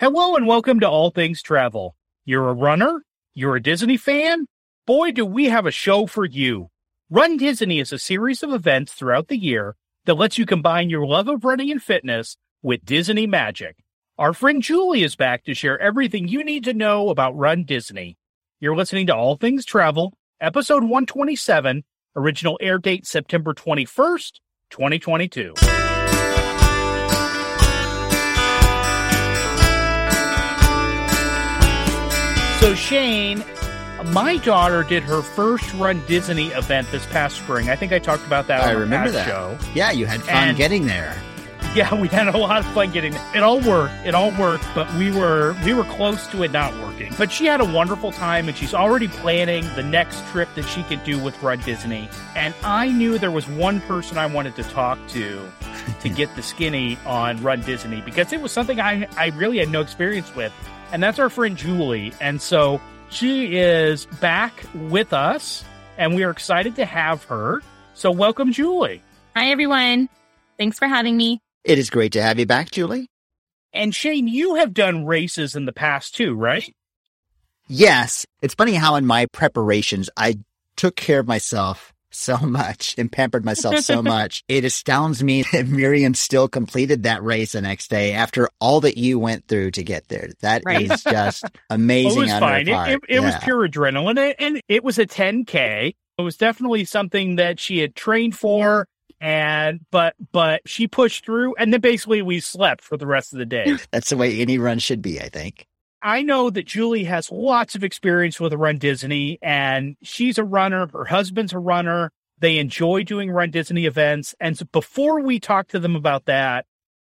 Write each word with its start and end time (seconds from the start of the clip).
Hello 0.00 0.36
and 0.36 0.46
welcome 0.46 0.78
to 0.78 0.88
All 0.88 1.10
Things 1.10 1.42
Travel. 1.42 1.96
You're 2.24 2.50
a 2.50 2.54
runner? 2.54 3.02
You're 3.34 3.56
a 3.56 3.60
Disney 3.60 3.96
fan? 3.96 4.46
Boy, 4.86 5.10
do 5.10 5.26
we 5.26 5.46
have 5.46 5.66
a 5.66 5.72
show 5.72 6.06
for 6.06 6.24
you. 6.24 6.68
Run 7.10 7.36
Disney 7.36 7.80
is 7.80 7.92
a 7.92 7.98
series 7.98 8.44
of 8.44 8.52
events 8.52 8.92
throughout 8.92 9.26
the 9.26 9.36
year 9.36 9.74
that 10.04 10.14
lets 10.14 10.38
you 10.38 10.46
combine 10.46 10.88
your 10.88 11.04
love 11.04 11.26
of 11.26 11.44
running 11.44 11.72
and 11.72 11.82
fitness 11.82 12.36
with 12.62 12.84
Disney 12.84 13.26
magic. 13.26 13.78
Our 14.18 14.32
friend 14.32 14.62
Julie 14.62 15.02
is 15.02 15.16
back 15.16 15.42
to 15.46 15.52
share 15.52 15.80
everything 15.80 16.28
you 16.28 16.44
need 16.44 16.62
to 16.62 16.74
know 16.74 17.08
about 17.08 17.36
Run 17.36 17.64
Disney. 17.64 18.16
You're 18.60 18.76
listening 18.76 19.08
to 19.08 19.16
All 19.16 19.34
Things 19.34 19.64
Travel, 19.64 20.14
episode 20.40 20.84
127, 20.84 21.82
original 22.14 22.56
air 22.62 22.78
date 22.78 23.04
September 23.04 23.52
21st, 23.52 24.34
2022. 24.70 25.54
So, 32.60 32.74
Shane, 32.74 33.44
my 34.06 34.36
daughter 34.38 34.82
did 34.82 35.04
her 35.04 35.22
first 35.22 35.72
Run 35.74 36.04
Disney 36.06 36.48
event 36.48 36.90
this 36.90 37.06
past 37.06 37.36
spring. 37.36 37.70
I 37.70 37.76
think 37.76 37.92
I 37.92 38.00
talked 38.00 38.26
about 38.26 38.48
that 38.48 38.62
I 38.64 38.74
on 38.74 38.80
remember 38.80 39.12
that. 39.12 39.26
show. 39.26 39.56
Yeah, 39.74 39.92
you 39.92 40.06
had 40.06 40.20
fun 40.22 40.48
And- 40.48 40.56
getting 40.56 40.86
there. 40.86 41.16
Yeah, 41.74 41.94
we 41.94 42.08
had 42.08 42.26
a 42.28 42.36
lot 42.36 42.58
of 42.58 42.66
fun 42.72 42.90
getting 42.90 43.14
it. 43.14 43.20
It 43.34 43.42
all 43.44 43.60
worked. 43.60 43.92
It 44.04 44.14
all 44.14 44.32
worked, 44.32 44.64
but 44.74 44.92
we 44.94 45.12
were 45.12 45.54
we 45.64 45.72
were 45.74 45.84
close 45.84 46.26
to 46.28 46.42
it 46.42 46.50
not 46.50 46.74
working. 46.80 47.14
But 47.16 47.30
she 47.30 47.44
had 47.46 47.60
a 47.60 47.64
wonderful 47.64 48.10
time 48.10 48.48
and 48.48 48.56
she's 48.56 48.72
already 48.74 49.06
planning 49.06 49.64
the 49.76 49.82
next 49.82 50.24
trip 50.28 50.48
that 50.56 50.64
she 50.64 50.82
could 50.84 51.04
do 51.04 51.18
with 51.18 51.40
Run 51.42 51.60
Disney. 51.60 52.08
And 52.34 52.54
I 52.64 52.88
knew 52.88 53.18
there 53.18 53.30
was 53.30 53.46
one 53.46 53.80
person 53.82 54.16
I 54.18 54.26
wanted 54.26 54.56
to 54.56 54.62
talk 54.64 54.98
to 55.08 55.46
to 56.00 56.08
get 56.20 56.34
the 56.34 56.42
skinny 56.42 56.98
on 57.06 57.40
Run 57.42 57.60
Disney 57.60 58.00
because 58.00 58.32
it 58.32 58.40
was 58.40 58.50
something 58.50 58.80
I 58.80 59.06
I 59.16 59.26
really 59.36 59.58
had 59.58 59.68
no 59.68 59.80
experience 59.82 60.34
with. 60.34 60.52
And 60.90 61.02
that's 61.02 61.18
our 61.18 61.30
friend 61.30 61.56
Julie. 61.56 62.12
And 62.20 62.40
so 62.40 62.80
she 63.10 63.56
is 63.56 64.06
back 64.06 64.54
with 64.74 65.12
us 65.12 65.64
and 65.96 66.14
we 66.14 66.24
are 66.24 66.30
excited 66.30 66.76
to 66.76 66.84
have 66.84 67.24
her. 67.24 67.62
So 67.94 68.10
welcome 68.10 68.52
Julie. 68.52 69.02
Hi, 69.36 69.50
everyone. 69.50 70.08
Thanks 70.56 70.78
for 70.78 70.88
having 70.88 71.16
me. 71.16 71.40
It 71.64 71.78
is 71.78 71.90
great 71.90 72.12
to 72.12 72.22
have 72.22 72.38
you 72.38 72.46
back, 72.46 72.70
Julie. 72.70 73.08
And 73.72 73.94
Shane, 73.94 74.28
you 74.28 74.54
have 74.56 74.72
done 74.72 75.04
races 75.04 75.54
in 75.54 75.66
the 75.66 75.72
past 75.72 76.14
too, 76.14 76.34
right? 76.34 76.74
Yes, 77.68 78.24
it's 78.40 78.54
funny 78.54 78.74
how 78.74 78.96
in 78.96 79.04
my 79.04 79.26
preparations 79.26 80.08
I 80.16 80.38
took 80.76 80.96
care 80.96 81.20
of 81.20 81.26
myself 81.26 81.92
so 82.10 82.36
much 82.42 82.94
and 82.98 83.10
pampered 83.10 83.44
myself 83.44 83.78
so 83.78 84.02
much. 84.02 84.44
It 84.48 84.64
astounds 84.64 85.22
me 85.22 85.44
that 85.52 85.66
Miriam 85.68 86.14
still 86.14 86.48
completed 86.48 87.02
that 87.04 87.22
race 87.22 87.52
the 87.52 87.60
next 87.60 87.88
day 87.90 88.12
after 88.12 88.48
all 88.60 88.80
that 88.82 88.96
you 88.96 89.18
went 89.18 89.46
through 89.48 89.72
to 89.72 89.82
get 89.82 90.08
there. 90.08 90.30
That 90.40 90.62
is 90.70 90.90
Right. 90.90 91.12
just 91.12 91.42
Well, 91.70 91.76
amazing. 91.78 92.18
it 92.18 92.22
was 92.22 92.30
fine. 92.32 92.66
Her 92.66 92.72
It, 92.86 92.92
it, 92.94 93.00
it 93.08 93.20
was 93.20 93.34
pure 93.42 93.68
adrenaline, 93.68 94.34
and 94.38 94.60
it 94.68 94.82
was 94.84 94.98
a 94.98 95.06
10k. 95.06 95.94
It 96.18 96.22
was 96.22 96.36
definitely 96.36 96.84
something 96.84 97.36
that 97.36 97.60
she 97.60 97.78
had 97.78 97.94
trained 97.94 98.36
for, 98.36 98.88
and 99.20 99.80
but 99.92 100.14
but 100.32 100.62
she 100.66 100.88
pushed 100.88 101.24
through, 101.24 101.54
and 101.56 101.72
then 101.72 101.80
basically 101.80 102.22
we 102.22 102.40
slept 102.40 102.82
for 102.82 102.96
the 102.96 103.06
rest 103.06 103.32
of 103.32 103.38
the 103.38 103.46
day. 103.46 103.76
That's 103.92 104.10
the 104.10 104.16
way 104.16 104.40
any 104.40 104.58
run 104.58 104.78
should 104.80 105.00
be, 105.02 105.20
I 105.20 105.28
think. 105.28 105.66
I 106.02 106.22
know 106.22 106.48
that 106.50 106.66
Julie 106.66 107.04
has 107.04 107.30
lots 107.32 107.74
of 107.74 107.82
experience 107.82 108.38
with 108.38 108.52
Run 108.54 108.78
Disney, 108.78 109.38
and 109.42 109.96
she's 110.02 110.38
a 110.38 110.44
runner. 110.44 110.86
Her 110.92 111.06
husband's 111.06 111.52
a 111.52 111.58
runner. 111.58 112.12
They 112.38 112.58
enjoy 112.58 113.02
doing 113.02 113.30
Run 113.30 113.50
Disney 113.50 113.86
events, 113.86 114.34
and 114.38 114.56
so 114.56 114.64
before 114.70 115.20
we 115.20 115.40
talk 115.40 115.68
to 115.68 115.80
them 115.80 115.96
about 115.96 116.26
that, 116.26 116.66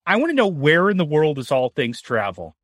I 0.08 0.16
want 0.16 0.32
to 0.32 0.36
know 0.36 0.48
where 0.48 0.90
in 0.90 0.98
the 0.98 1.06
world 1.06 1.38
is 1.38 1.52
All 1.52 1.70
Things 1.70 2.02
Travel. 2.02 2.56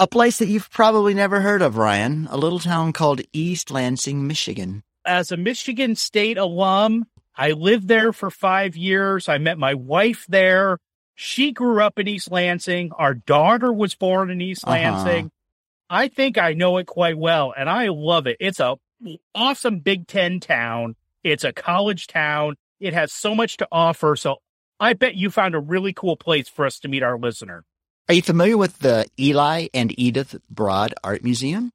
A 0.00 0.06
place 0.06 0.38
that 0.38 0.48
you've 0.48 0.70
probably 0.70 1.12
never 1.12 1.42
heard 1.42 1.60
of, 1.60 1.76
Ryan. 1.76 2.26
A 2.30 2.36
little 2.38 2.58
town 2.60 2.92
called 2.94 3.20
East 3.34 3.70
Lansing, 3.70 4.26
Michigan. 4.26 4.82
as 5.04 5.30
a 5.30 5.36
Michigan 5.36 5.94
State 5.96 6.38
alum, 6.38 7.04
I 7.36 7.50
lived 7.50 7.88
there 7.88 8.12
for 8.14 8.30
five 8.30 8.74
years. 8.74 9.28
I 9.28 9.36
met 9.36 9.58
my 9.58 9.74
wife 9.74 10.24
there. 10.30 10.78
She 11.14 11.52
grew 11.52 11.82
up 11.82 11.98
in 11.98 12.08
East 12.08 12.30
Lansing. 12.32 12.90
Our 12.92 13.12
daughter 13.14 13.70
was 13.70 13.94
born 13.94 14.30
in 14.30 14.40
East 14.40 14.64
Uh-huh. 14.66 14.72
Lansing. 14.72 15.30
I 15.90 16.08
think 16.08 16.38
I 16.38 16.54
know 16.54 16.78
it 16.78 16.86
quite 16.86 17.18
well, 17.18 17.54
and 17.56 17.68
I 17.68 17.88
love 17.88 18.26
it. 18.26 18.36
It's 18.40 18.60
a 18.60 18.76
awesome 19.34 19.80
Big 19.80 20.06
Ten 20.06 20.40
town. 20.40 20.96
It's 21.22 21.44
a 21.44 21.52
college 21.52 22.06
town. 22.06 22.56
It 22.80 22.94
has 22.94 23.12
so 23.12 23.34
much 23.34 23.56
to 23.58 23.68
offer. 23.70 24.16
So 24.16 24.36
I 24.80 24.92
bet 24.94 25.14
you 25.14 25.30
found 25.30 25.54
a 25.54 25.60
really 25.60 25.92
cool 25.92 26.16
place 26.16 26.48
for 26.48 26.66
us 26.66 26.78
to 26.80 26.88
meet 26.88 27.02
our 27.02 27.18
listener. 27.18 27.64
Are 28.08 28.14
you 28.14 28.22
familiar 28.22 28.58
with 28.58 28.80
the 28.80 29.06
Eli 29.18 29.68
and 29.72 29.98
Edith 29.98 30.36
Broad 30.50 30.94
Art 31.02 31.24
Museum? 31.24 31.70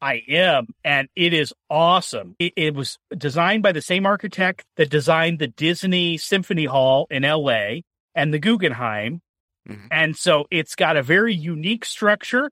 I 0.00 0.22
am, 0.28 0.68
and 0.84 1.08
it 1.16 1.32
is 1.32 1.52
awesome. 1.70 2.36
It, 2.38 2.52
it 2.56 2.74
was 2.74 2.98
designed 3.16 3.62
by 3.62 3.72
the 3.72 3.80
same 3.80 4.06
architect 4.06 4.64
that 4.76 4.90
designed 4.90 5.38
the 5.38 5.46
Disney 5.46 6.18
Symphony 6.18 6.66
Hall 6.66 7.06
in 7.10 7.22
LA 7.22 7.80
and 8.14 8.32
the 8.32 8.38
Guggenheim. 8.38 9.20
Mhm. 9.68 9.88
And 9.90 10.16
so 10.16 10.46
it's 10.50 10.74
got 10.74 10.96
a 10.96 11.02
very 11.02 11.34
unique 11.34 11.84
structure. 11.84 12.50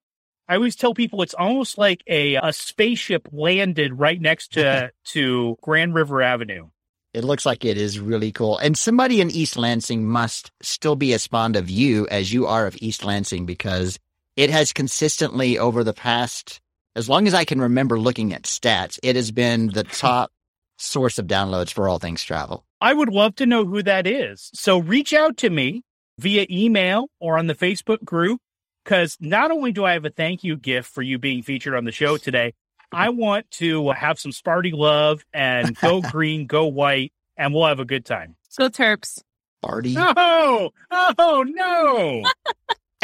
I 0.48 0.56
always 0.56 0.76
tell 0.76 0.94
people 0.94 1.22
it's 1.22 1.34
almost 1.34 1.78
like 1.78 2.02
a, 2.06 2.34
a 2.36 2.52
spaceship 2.52 3.28
landed 3.32 3.98
right 3.98 4.20
next 4.20 4.52
to, 4.54 4.90
to 5.06 5.56
Grand 5.62 5.94
River 5.94 6.22
Avenue. 6.22 6.68
It 7.14 7.24
looks 7.24 7.44
like 7.44 7.64
it 7.64 7.76
is 7.76 8.00
really 8.00 8.32
cool. 8.32 8.56
And 8.58 8.76
somebody 8.76 9.20
in 9.20 9.30
East 9.30 9.56
Lansing 9.56 10.06
must 10.06 10.50
still 10.62 10.96
be 10.96 11.12
as 11.12 11.26
fond 11.26 11.56
of 11.56 11.68
you 11.68 12.06
as 12.08 12.32
you 12.32 12.46
are 12.46 12.66
of 12.66 12.76
East 12.80 13.04
Lansing 13.04 13.44
because 13.44 13.98
it 14.36 14.48
has 14.48 14.72
consistently 14.72 15.58
over 15.58 15.84
the 15.84 15.92
past, 15.92 16.60
as 16.96 17.08
long 17.08 17.26
as 17.26 17.34
I 17.34 17.44
can 17.44 17.60
remember 17.60 18.00
looking 18.00 18.32
at 18.32 18.44
stats, 18.44 18.98
it 19.02 19.14
has 19.16 19.30
been 19.30 19.68
the 19.68 19.84
top 19.84 20.32
source 20.78 21.18
of 21.18 21.26
downloads 21.26 21.72
for 21.72 21.86
all 21.86 21.98
things 21.98 22.24
travel. 22.24 22.64
I 22.80 22.94
would 22.94 23.10
love 23.10 23.36
to 23.36 23.46
know 23.46 23.64
who 23.64 23.82
that 23.82 24.06
is. 24.06 24.50
So 24.54 24.78
reach 24.78 25.12
out 25.12 25.36
to 25.38 25.50
me 25.50 25.82
via 26.18 26.46
email 26.50 27.08
or 27.20 27.38
on 27.38 27.46
the 27.46 27.54
Facebook 27.54 28.02
group 28.04 28.40
because 28.84 29.16
not 29.20 29.50
only 29.50 29.72
do 29.72 29.84
I 29.84 29.92
have 29.92 30.04
a 30.04 30.10
thank 30.10 30.44
you 30.44 30.56
gift 30.56 30.90
for 30.90 31.02
you 31.02 31.18
being 31.18 31.42
featured 31.42 31.74
on 31.74 31.84
the 31.84 31.92
show 31.92 32.16
today, 32.16 32.54
I 32.92 33.08
want 33.08 33.50
to 33.52 33.88
uh, 33.88 33.94
have 33.94 34.18
some 34.18 34.32
Sparty 34.32 34.72
love 34.72 35.24
and 35.32 35.76
go 35.76 36.00
green, 36.10 36.46
go 36.46 36.66
white, 36.66 37.12
and 37.36 37.54
we'll 37.54 37.66
have 37.66 37.80
a 37.80 37.84
good 37.84 38.04
time. 38.04 38.36
Go 38.58 38.68
Terps. 38.68 39.22
Party. 39.62 39.94
Oh, 39.96 40.70
oh 40.90 41.44
no. 41.46 42.24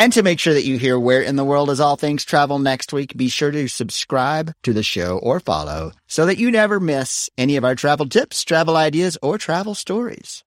And 0.00 0.12
to 0.12 0.22
make 0.22 0.38
sure 0.38 0.54
that 0.54 0.64
you 0.64 0.78
hear 0.78 0.96
where 0.96 1.22
in 1.22 1.34
the 1.34 1.44
world 1.44 1.70
is 1.70 1.80
all 1.80 1.96
things 1.96 2.24
travel 2.24 2.60
next 2.60 2.92
week, 2.92 3.16
be 3.16 3.28
sure 3.28 3.50
to 3.50 3.66
subscribe 3.66 4.52
to 4.62 4.72
the 4.72 4.84
show 4.84 5.18
or 5.18 5.40
follow 5.40 5.90
so 6.06 6.24
that 6.26 6.38
you 6.38 6.52
never 6.52 6.78
miss 6.78 7.28
any 7.36 7.56
of 7.56 7.64
our 7.64 7.74
travel 7.74 8.08
tips, 8.08 8.44
travel 8.44 8.76
ideas, 8.76 9.18
or 9.22 9.38
travel 9.38 9.74
stories. 9.74 10.44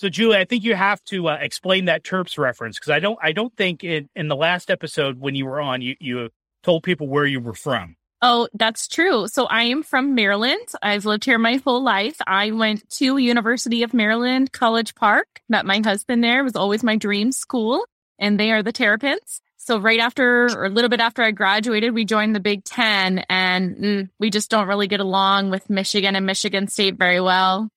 So, 0.00 0.08
Julie, 0.08 0.38
I 0.38 0.46
think 0.46 0.64
you 0.64 0.74
have 0.74 1.04
to 1.04 1.28
uh, 1.28 1.36
explain 1.42 1.84
that 1.84 2.04
Terps 2.04 2.38
reference 2.38 2.78
because 2.78 2.88
I 2.88 3.00
don't, 3.00 3.18
I 3.22 3.32
don't 3.32 3.54
think 3.54 3.84
in, 3.84 4.08
in 4.16 4.28
the 4.28 4.34
last 4.34 4.70
episode 4.70 5.20
when 5.20 5.34
you 5.34 5.44
were 5.44 5.60
on, 5.60 5.82
you, 5.82 5.94
you 6.00 6.30
told 6.62 6.84
people 6.84 7.06
where 7.06 7.26
you 7.26 7.38
were 7.38 7.52
from. 7.52 7.96
Oh, 8.22 8.48
that's 8.54 8.88
true. 8.88 9.28
So 9.28 9.44
I 9.44 9.64
am 9.64 9.82
from 9.82 10.14
Maryland. 10.14 10.66
I've 10.80 11.04
lived 11.04 11.26
here 11.26 11.36
my 11.36 11.56
whole 11.56 11.82
life. 11.82 12.16
I 12.26 12.50
went 12.52 12.88
to 12.92 13.18
University 13.18 13.82
of 13.82 13.92
Maryland 13.92 14.52
College 14.52 14.94
Park, 14.94 15.42
met 15.50 15.66
my 15.66 15.82
husband 15.84 16.24
there. 16.24 16.40
It 16.40 16.44
was 16.44 16.56
always 16.56 16.82
my 16.82 16.96
dream 16.96 17.30
school, 17.30 17.84
and 18.18 18.40
they 18.40 18.52
are 18.52 18.62
the 18.62 18.72
Terrapins. 18.72 19.42
So 19.58 19.78
right 19.78 20.00
after, 20.00 20.46
or 20.46 20.64
a 20.64 20.70
little 20.70 20.88
bit 20.88 21.00
after 21.00 21.22
I 21.22 21.32
graduated, 21.32 21.92
we 21.92 22.06
joined 22.06 22.34
the 22.34 22.40
Big 22.40 22.64
Ten, 22.64 23.18
and 23.28 23.76
mm, 23.76 24.08
we 24.18 24.30
just 24.30 24.50
don't 24.50 24.66
really 24.66 24.88
get 24.88 25.00
along 25.00 25.50
with 25.50 25.68
Michigan 25.68 26.16
and 26.16 26.24
Michigan 26.24 26.68
State 26.68 26.96
very 26.96 27.20
well. 27.20 27.68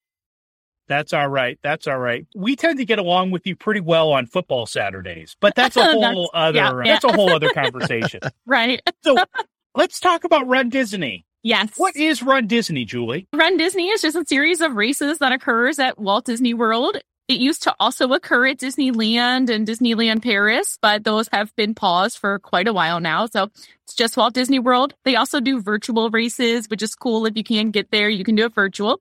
That's 0.88 1.14
all 1.14 1.28
right. 1.30 1.58
That's 1.64 1.88
all 1.88 1.98
right. 1.98 2.26
We 2.36 2.56
tend 2.56 2.78
to 2.80 2.86
get 2.86 3.00
along 3.00 3.32
with 3.32 3.48
you 3.48 3.56
pretty 3.56 3.80
well 3.80 4.12
on 4.12 4.26
football 4.26 4.66
Saturdays, 4.66 5.36
but 5.40 5.56
that's 5.56 5.76
a 5.76 5.80
That's- 5.80 5.96
whole 5.96 6.30
other 6.34 6.58
yeah, 6.58 6.74
yeah. 6.84 6.94
that's 6.94 7.06
a 7.06 7.14
whole 7.14 7.32
other 7.32 7.50
conversation. 7.54 8.20
Right? 8.46 8.82
So 9.04 9.16
let's 9.76 10.00
talk 10.00 10.24
about 10.24 10.48
Run 10.48 10.70
Disney. 10.70 11.26
Yes. 11.46 11.72
What 11.78 11.96
is 11.96 12.24
Run 12.24 12.48
Disney, 12.48 12.86
Julie? 12.86 13.28
Run 13.34 13.58
Disney 13.58 13.90
is 13.90 14.02
just 14.02 14.16
a 14.16 14.26
series 14.26 14.62
of 14.62 14.76
races 14.76 15.18
that 15.18 15.32
occurs 15.34 15.78
at 15.80 16.00
Walt 16.00 16.26
Disney 16.26 16.54
World. 16.54 16.98
It 17.30 17.40
used 17.40 17.64
to 17.64 17.76
also 17.80 18.12
occur 18.12 18.48
at 18.48 18.58
Disneyland 18.60 19.50
and 19.50 19.66
Disneyland 19.68 20.22
Paris, 20.24 20.78
but 20.82 21.04
those 21.06 21.30
have 21.32 21.56
been 21.56 21.74
paused 21.74 22.18
for 22.18 22.40
quite 22.40 22.68
a 22.68 22.74
while 22.74 23.00
now. 23.00 23.26
So 23.28 23.50
it's 23.86 23.94
just 23.96 24.18
Walt 24.18 24.34
Disney 24.34 24.60
World. 24.60 24.94
They 25.06 25.16
also 25.16 25.40
do 25.40 25.62
virtual 25.62 26.10
races, 26.10 26.70
which 26.70 26.84
is 26.84 26.96
cool. 26.96 27.26
If 27.26 27.38
you 27.38 27.44
can't 27.44 27.72
get 27.72 27.92
there, 27.92 28.10
you 28.10 28.24
can 28.26 28.36
do 28.36 28.46
it 28.46 28.54
virtual. 28.54 29.00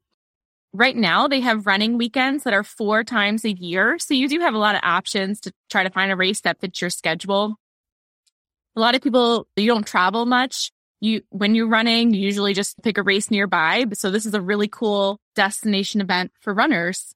Right 0.75 0.97
now, 0.97 1.29
they 1.29 1.41
have 1.41 1.67
running 1.67 1.99
weekends 1.99 2.45
that 2.45 2.55
are 2.55 2.65
four 2.65 3.05
times 3.05 3.45
a 3.45 3.53
year. 3.53 3.99
So 3.99 4.15
you 4.15 4.29
do 4.29 4.41
have 4.41 4.55
a 4.55 4.59
lot 4.59 4.75
of 4.75 4.81
options 4.83 5.41
to 5.41 5.53
try 5.71 5.83
to 5.83 5.91
find 5.91 6.11
a 6.11 6.17
race 6.17 6.41
that 6.43 6.61
fits 6.61 6.81
your 6.81 6.91
schedule. 6.91 7.57
A 8.75 8.81
lot 8.81 8.95
of 8.95 9.03
people, 9.03 9.47
you 9.57 9.67
don't 9.67 9.87
travel 9.87 10.25
much 10.25 10.73
you 11.03 11.23
when 11.31 11.55
you're 11.55 11.69
running, 11.69 12.15
you 12.15 12.21
usually 12.21 12.55
just 12.55 12.81
pick 12.83 12.97
a 12.97 13.03
race 13.03 13.31
nearby. 13.31 13.85
So 13.93 14.11
this 14.11 14.25
is 14.25 14.35
a 14.35 14.41
really 14.41 14.69
cool 14.69 15.19
destination 15.35 16.01
event 16.01 16.31
for 16.41 16.55
runners. 16.55 17.15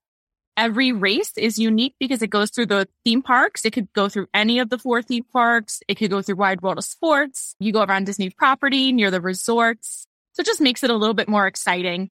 Every 0.56 0.90
race 0.90 1.32
is 1.36 1.58
unique 1.58 1.94
because 2.00 2.20
it 2.22 2.30
goes 2.30 2.50
through 2.50 2.66
the 2.66 2.88
theme 3.04 3.22
parks. 3.22 3.64
It 3.64 3.72
could 3.72 3.92
go 3.92 4.08
through 4.08 4.26
any 4.34 4.58
of 4.58 4.70
the 4.70 4.78
four 4.78 5.02
theme 5.02 5.24
parks. 5.32 5.80
It 5.86 5.96
could 5.96 6.10
go 6.10 6.20
through 6.20 6.36
Wide 6.36 6.62
World 6.62 6.78
of 6.78 6.84
Sports. 6.84 7.54
You 7.60 7.72
go 7.72 7.82
around 7.82 8.06
Disney 8.06 8.30
property 8.30 8.90
near 8.90 9.10
the 9.10 9.20
resorts. 9.20 10.06
So 10.32 10.40
it 10.40 10.46
just 10.46 10.60
makes 10.60 10.82
it 10.82 10.90
a 10.90 10.96
little 10.96 11.14
bit 11.14 11.28
more 11.28 11.46
exciting. 11.46 12.10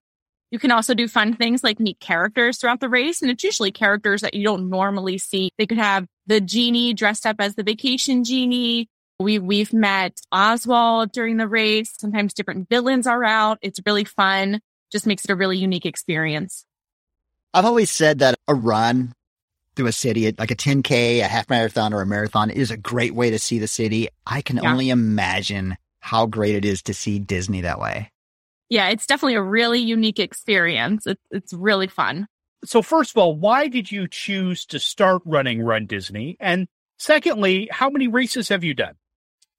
You 0.52 0.60
can 0.60 0.72
also 0.72 0.94
do 0.94 1.08
fun 1.08 1.36
things 1.36 1.64
like 1.64 1.80
meet 1.80 2.00
characters 2.00 2.58
throughout 2.58 2.80
the 2.80 2.90
race. 2.90 3.22
And 3.22 3.32
it's 3.32 3.44
usually 3.44 3.72
characters 3.72 4.22
that 4.22 4.34
you 4.34 4.44
don't 4.44 4.70
normally 4.70 5.18
see. 5.18 5.50
They 5.58 5.66
could 5.66 5.78
have 5.78 6.06
the 6.28 6.40
genie 6.40 6.94
dressed 6.94 7.26
up 7.26 7.38
as 7.40 7.56
the 7.56 7.64
vacation 7.64 8.24
genie. 8.24 8.88
We, 9.20 9.40
we've 9.40 9.74
met 9.74 10.20
Oswald 10.32 11.12
during 11.12 11.38
the 11.38 11.48
race. 11.48 11.94
Sometimes 11.98 12.34
different 12.34 12.70
villains 12.70 13.08
are 13.08 13.24
out. 13.24 13.58
It's 13.62 13.80
really 13.86 14.04
fun. 14.04 14.62
Just 14.92 15.08
makes 15.08 15.26
it 15.26 15.32
a 15.32 15.36
really 15.36 15.58
unique 15.58 15.86
experience. 15.86 16.66
I've 17.54 17.66
always 17.66 17.90
said 17.90 18.20
that 18.20 18.36
a 18.48 18.54
run 18.54 19.14
through 19.76 19.88
a 19.88 19.92
city, 19.92 20.34
like 20.38 20.52
a 20.52 20.56
10K, 20.56 21.20
a 21.20 21.28
half 21.28 21.50
marathon, 21.50 21.94
or 21.94 22.02
a 22.02 22.06
marathon, 22.06 22.50
is 22.50 22.72
a 22.72 22.78
great 22.78 23.14
way 23.14 23.30
to 23.30 23.40
see 23.40 23.60
the 23.60 23.68
city. 23.68 24.10
I 24.26 24.42
can 24.42 24.58
yeah. 24.58 24.72
only 24.72 24.90
imagine 24.90 25.78
how 26.00 26.28
great 26.28 26.56
it 26.56 26.66
is 26.66 26.82
to 26.84 26.94
see 26.94 27.20
Disney 27.20 27.62
that 27.62 27.80
way. 27.80 28.12
Yeah, 28.70 28.90
it's 28.90 29.06
definitely 29.06 29.36
a 29.36 29.42
really 29.42 29.80
unique 29.80 30.20
experience. 30.20 31.06
It's, 31.06 31.22
it's 31.32 31.54
really 31.54 31.88
fun. 31.88 32.28
So, 32.64 32.82
first 32.82 33.12
of 33.12 33.18
all, 33.18 33.36
why 33.36 33.68
did 33.68 33.92
you 33.92 34.08
choose 34.08 34.66
to 34.68 34.80
start 34.80 35.22
running 35.26 35.62
Run 35.62 35.86
Disney? 35.86 36.36
And 36.40 36.68
secondly, 36.98 37.70
how 37.72 37.90
many 37.90 38.08
races 38.08 38.50
have 38.50 38.64
you 38.64 38.74
done? 38.74 38.96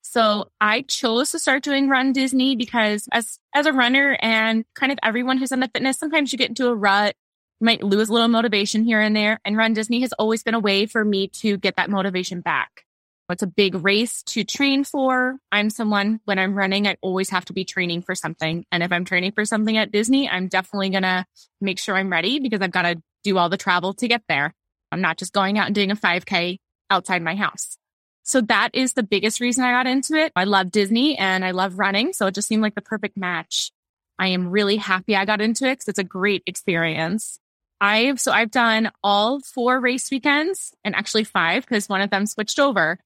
So 0.09 0.51
I 0.61 0.83
chose 0.83 1.33
to 1.33 1.39
start 1.41 1.65
doing 1.65 1.89
Run 1.89 2.13
Disney 2.13 2.55
because 2.55 3.09
as 3.13 3.41
as 3.55 3.67
a 3.67 3.73
runner 3.73 4.17
and 4.23 4.65
kind 4.75 4.93
of 4.93 4.99
everyone 5.03 5.37
who's 5.37 5.51
in 5.51 5.59
the 5.59 5.69
fitness, 5.69 5.99
sometimes 5.99 6.33
you 6.33 6.39
get 6.39 6.49
into 6.49 6.69
a 6.69 6.75
rut, 6.75 7.17
you 7.61 7.65
might 7.65 7.83
lose 7.83 8.09
a 8.09 8.13
little 8.13 8.29
motivation 8.29 8.85
here 8.85 9.01
and 9.01 9.17
there. 9.17 9.41
And 9.45 9.57
Run 9.57 9.75
Disney 9.75 10.01
has 10.03 10.13
always 10.13 10.45
been 10.45 10.55
a 10.55 10.61
way 10.61 10.87
for 10.87 11.05
me 11.05 11.27
to 11.41 11.57
get 11.57 11.75
that 11.77 11.91
motivation 11.91 12.41
back. 12.41 12.86
It's 13.29 13.43
a 13.43 13.49
big 13.49 13.75
race 13.75 14.23
to 14.25 14.45
train 14.45 14.85
for. 14.85 15.37
I'm 15.51 15.69
someone 15.71 16.21
when 16.25 16.39
I'm 16.39 16.55
running, 16.55 16.87
I 16.87 16.97
always 17.01 17.31
have 17.31 17.45
to 17.47 17.53
be 17.53 17.65
training 17.65 18.03
for 18.03 18.15
something. 18.15 18.65
And 18.71 18.83
if 18.83 18.93
I'm 18.93 19.05
training 19.05 19.33
for 19.33 19.45
something 19.45 19.77
at 19.77 19.91
Disney, 19.91 20.29
I'm 20.29 20.47
definitely 20.47 20.91
going 20.91 21.03
to 21.03 21.25
make 21.61 21.79
sure 21.79 21.97
I'm 21.97 22.11
ready 22.11 22.39
because 22.39 22.61
I've 22.61 22.71
got 22.71 22.83
to 22.83 23.03
do 23.25 23.37
all 23.37 23.49
the 23.49 23.57
travel 23.57 23.95
to 23.95 24.09
get 24.09 24.23
there. 24.29 24.55
I'm 24.93 25.01
not 25.01 25.19
just 25.19 25.33
going 25.33 25.59
out 25.59 25.67
and 25.67 25.75
doing 25.75 25.91
a 25.91 25.97
5K 25.97 26.59
outside 26.89 27.23
my 27.23 27.35
house. 27.35 27.77
So 28.23 28.41
that 28.43 28.71
is 28.73 28.93
the 28.93 29.03
biggest 29.03 29.41
reason 29.41 29.65
I 29.65 29.73
got 29.73 29.87
into 29.87 30.15
it. 30.15 30.33
I 30.37 30.45
love 30.45 30.71
Disney 30.71 31.17
and 31.17 31.45
I 31.45 31.51
love 31.51 31.79
running. 31.79 32.13
So 32.13 32.27
it 32.27 32.35
just 32.35 32.49
seemed 32.49 32.63
like 32.63 32.75
the 32.75 32.81
perfect 32.81 33.17
match. 33.17 33.71
I 34.19 34.29
am 34.29 34.49
really 34.49 34.77
happy 34.77 35.15
I 35.15 35.25
got 35.25 35.41
into 35.41 35.67
it 35.67 35.75
because 35.75 35.89
it's 35.89 35.99
a 35.99 36.05
great 36.05 36.43
experience. 36.47 37.39
I've, 37.81 38.21
so 38.21 38.33
I've 38.33 38.51
done 38.51 38.91
all 39.05 39.41
four 39.41 39.79
race 39.81 40.11
weekends 40.11 40.75
and 40.83 40.95
actually 40.95 41.25
five 41.25 41.65
because 41.67 41.89
one 41.89 42.01
of 42.01 42.11
them 42.11 42.27
switched 42.27 42.59
over. 42.59 42.99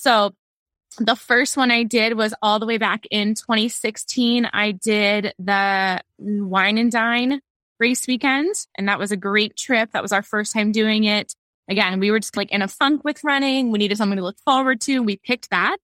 So 0.00 0.34
the 0.98 1.16
first 1.16 1.56
one 1.56 1.70
I 1.70 1.82
did 1.82 2.16
was 2.16 2.34
all 2.42 2.58
the 2.58 2.66
way 2.66 2.78
back 2.78 3.04
in 3.10 3.34
2016. 3.34 4.48
I 4.52 4.72
did 4.72 5.32
the 5.38 6.00
wine 6.18 6.78
and 6.78 6.90
dine 6.90 7.40
race 7.78 8.06
weekend 8.06 8.54
and 8.76 8.88
that 8.88 8.98
was 8.98 9.12
a 9.12 9.16
great 9.16 9.56
trip. 9.56 9.92
That 9.92 10.02
was 10.02 10.12
our 10.12 10.22
first 10.22 10.52
time 10.52 10.72
doing 10.72 11.04
it 11.04 11.34
again, 11.68 12.00
we 12.00 12.10
were 12.10 12.18
just 12.18 12.36
like 12.36 12.50
in 12.50 12.62
a 12.62 12.68
funk 12.68 13.04
with 13.04 13.22
running. 13.22 13.70
We 13.70 13.78
needed 13.78 13.98
something 13.98 14.16
to 14.16 14.22
look 14.22 14.38
forward 14.40 14.80
to. 14.82 15.02
We 15.02 15.16
picked 15.18 15.50
that. 15.50 15.76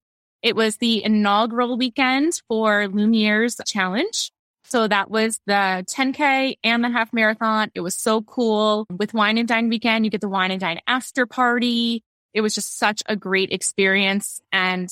It 0.43 0.57
was 0.57 0.79
the 0.79 1.05
inaugural 1.05 1.77
weekend 1.77 2.41
for 2.49 2.89
Lumiere's 2.89 3.61
challenge. 3.67 4.31
So 4.65 4.89
that 4.89 5.11
was 5.11 5.41
the 5.47 5.85
10K 5.87 6.57
and 6.65 6.83
the 6.83 6.91
half 6.91 7.13
marathon. 7.13 7.71
It 7.75 7.81
was 7.81 7.95
so 7.95 8.23
cool. 8.23 8.87
With 8.91 9.15
Wine 9.15 9.39
and 9.39 9.47
Dine 9.47 9.69
weekend, 9.69 10.05
you 10.05 10.11
get 10.11 10.21
the 10.21 10.29
Wine 10.29 10.51
and 10.51 10.61
Dine 10.61 10.81
after 10.87 11.27
party. 11.27 12.03
It 12.35 12.41
was 12.41 12.55
just 12.55 12.79
such 12.79 13.03
a 13.07 13.17
great 13.17 13.53
experience. 13.53 14.41
And 14.53 14.91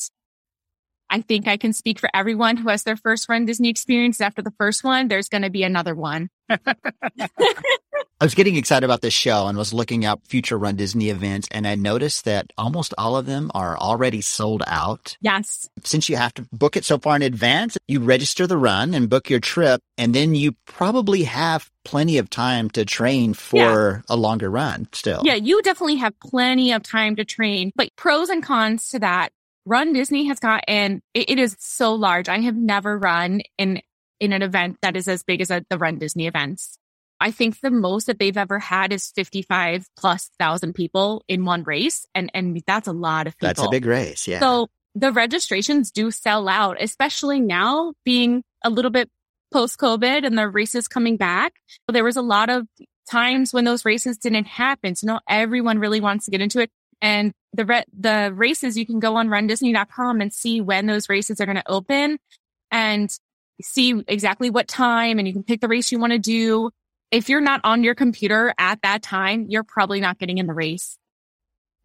I 1.11 1.21
think 1.21 1.47
I 1.47 1.59
can 1.59 1.73
speak 1.73 1.99
for 1.99 2.09
everyone 2.15 2.57
who 2.57 2.71
has 2.71 2.85
their 2.85 2.97
first 2.97 3.29
Run 3.29 3.45
Disney 3.45 3.69
experience. 3.69 4.21
After 4.21 4.41
the 4.41 4.53
first 4.53 4.85
one, 4.85 5.09
there's 5.09 5.29
going 5.29 5.43
to 5.43 5.51
be 5.51 5.65
another 5.65 5.95
one. 5.95 6.31
I 8.23 8.25
was 8.25 8.37
getting 8.37 8.55
excited 8.55 8.85
about 8.85 9.01
this 9.01 9.13
show 9.13 9.49
and 9.49 9.59
was 9.59 9.75
looking 9.75 10.05
up 10.05 10.25
future 10.29 10.57
Run 10.57 10.77
Disney 10.77 11.11
events, 11.11 11.49
and 11.51 11.67
I 11.67 11.75
noticed 11.75 12.25
that 12.25 12.53
almost 12.57 12.95
all 12.97 13.17
of 13.17 13.27
them 13.27 13.51
are 13.53 13.77
already 13.77 14.21
sold 14.21 14.63
out. 14.65 15.17
Yes. 15.21 15.69
Since 15.83 16.09
you 16.09 16.15
have 16.15 16.33
to 16.35 16.47
book 16.53 16.77
it 16.77 16.85
so 16.85 16.99
far 16.99 17.17
in 17.17 17.23
advance, 17.23 17.77
you 17.89 17.99
register 17.99 18.47
the 18.47 18.57
run 18.57 18.95
and 18.95 19.11
book 19.11 19.29
your 19.29 19.41
trip, 19.41 19.81
and 19.99 20.15
then 20.15 20.37
you 20.37 20.53
probably 20.67 21.25
have 21.25 21.69
plenty 21.85 22.19
of 22.19 22.31
time 22.31 22.71
to 22.71 22.85
train 22.85 23.35
for 23.35 24.05
yeah. 24.09 24.15
a 24.15 24.15
longer 24.15 24.49
run 24.49 24.87
still. 24.93 25.23
Yeah, 25.25 25.35
you 25.35 25.61
definitely 25.61 25.97
have 25.97 26.17
plenty 26.21 26.71
of 26.71 26.85
time 26.85 27.17
to 27.17 27.25
train. 27.25 27.73
But 27.75 27.89
pros 27.97 28.29
and 28.29 28.41
cons 28.41 28.89
to 28.91 29.01
that 29.01 29.33
Run 29.67 29.93
Disney 29.95 30.27
has 30.27 30.39
got, 30.39 30.63
and 30.69 31.01
it, 31.13 31.29
it 31.29 31.39
is 31.41 31.57
so 31.59 31.93
large. 31.93 32.29
I 32.29 32.39
have 32.39 32.55
never 32.57 32.97
run 32.97 33.41
in 33.59 33.83
in 34.21 34.33
an 34.33 34.43
event 34.43 34.77
that 34.83 34.97
is 34.97 35.09
as 35.09 35.25
big 35.25 35.41
as 35.41 35.51
a, 35.51 35.67
the 35.69 35.77
Run 35.77 35.99
Disney 35.99 36.29
events. 36.29 36.79
I 37.23 37.31
think 37.31 37.61
the 37.61 37.71
most 37.71 38.09
that 38.09 38.19
they've 38.19 38.37
ever 38.37 38.59
had 38.59 38.93
is 38.93 39.13
55 39.15 39.87
plus 39.97 40.29
thousand 40.41 40.75
people 40.75 41.25
in 41.29 41.45
one 41.45 41.63
race. 41.63 42.05
And, 42.15 42.31
and 42.35 42.61
that's 42.67 42.89
a 42.89 42.93
lot 42.93 43.29
of 43.29 43.39
people. 43.39 43.47
That's 43.47 43.63
a 43.63 43.71
big 43.71 43.87
race. 43.87 44.27
Yeah. 44.27 44.41
So 44.41 44.69
the 44.97 45.13
registrations 45.13 45.93
do 45.93 46.11
sell 46.11 46.49
out, 46.49 46.83
especially 46.83 47.39
now 47.39 47.95
being 48.05 48.43
a 48.65 48.71
little 48.71 48.91
bit 48.91 49.09
post 49.53 49.79
COVID 49.79 50.27
and 50.27 50.37
the 50.37 50.49
races 50.49 50.89
coming 50.89 51.17
back. 51.17 51.55
But 51.87 51.93
there 51.93 52.05
was 52.05 52.17
a 52.17 52.23
lot 52.23 52.51
of 52.51 52.67
times 53.09 53.53
when 53.53 53.65
those 53.65 53.85
races 53.85 54.19
didn't 54.19 54.47
happen. 54.47 54.97
So 54.97 55.07
not 55.07 55.23
everyone 55.29 55.79
really 55.79 56.01
wants 56.01 56.25
to 56.25 56.33
get 56.33 56.41
into 56.41 56.61
it. 56.61 56.71
And 57.01 57.33
the 57.53 57.65
re- 57.65 57.85
the 57.97 58.33
races 58.35 58.77
you 58.77 58.85
can 58.85 58.99
go 58.99 59.17
on 59.17 59.29
rundisney.com 59.29 60.21
and 60.21 60.33
see 60.33 60.61
when 60.61 60.87
those 60.87 61.09
races 61.09 61.41
are 61.41 61.47
going 61.47 61.57
to 61.57 61.71
open 61.71 62.19
and 62.73 63.17
see 63.61 64.03
exactly 64.09 64.51
what 64.51 64.67
time 64.67 65.19
and 65.19 65.29
you 65.29 65.35
can 65.35 65.45
pick 65.45 65.61
the 65.61 65.69
race 65.69 65.93
you 65.93 66.01
want 66.01 66.13
to 66.13 66.19
do. 66.19 66.71
If 67.13 67.29
you're 67.29 67.43
not 67.43 67.61
on 67.63 67.85
your 67.85 67.95
computer 67.95 68.55
at 68.59 68.81
that 68.83 69.03
time, 69.03 69.47
you're 69.51 69.65
probably 69.65 70.01
not 70.01 70.19
getting 70.19 70.39
in 70.39 70.47
the 70.47 70.55
race. 70.55 70.97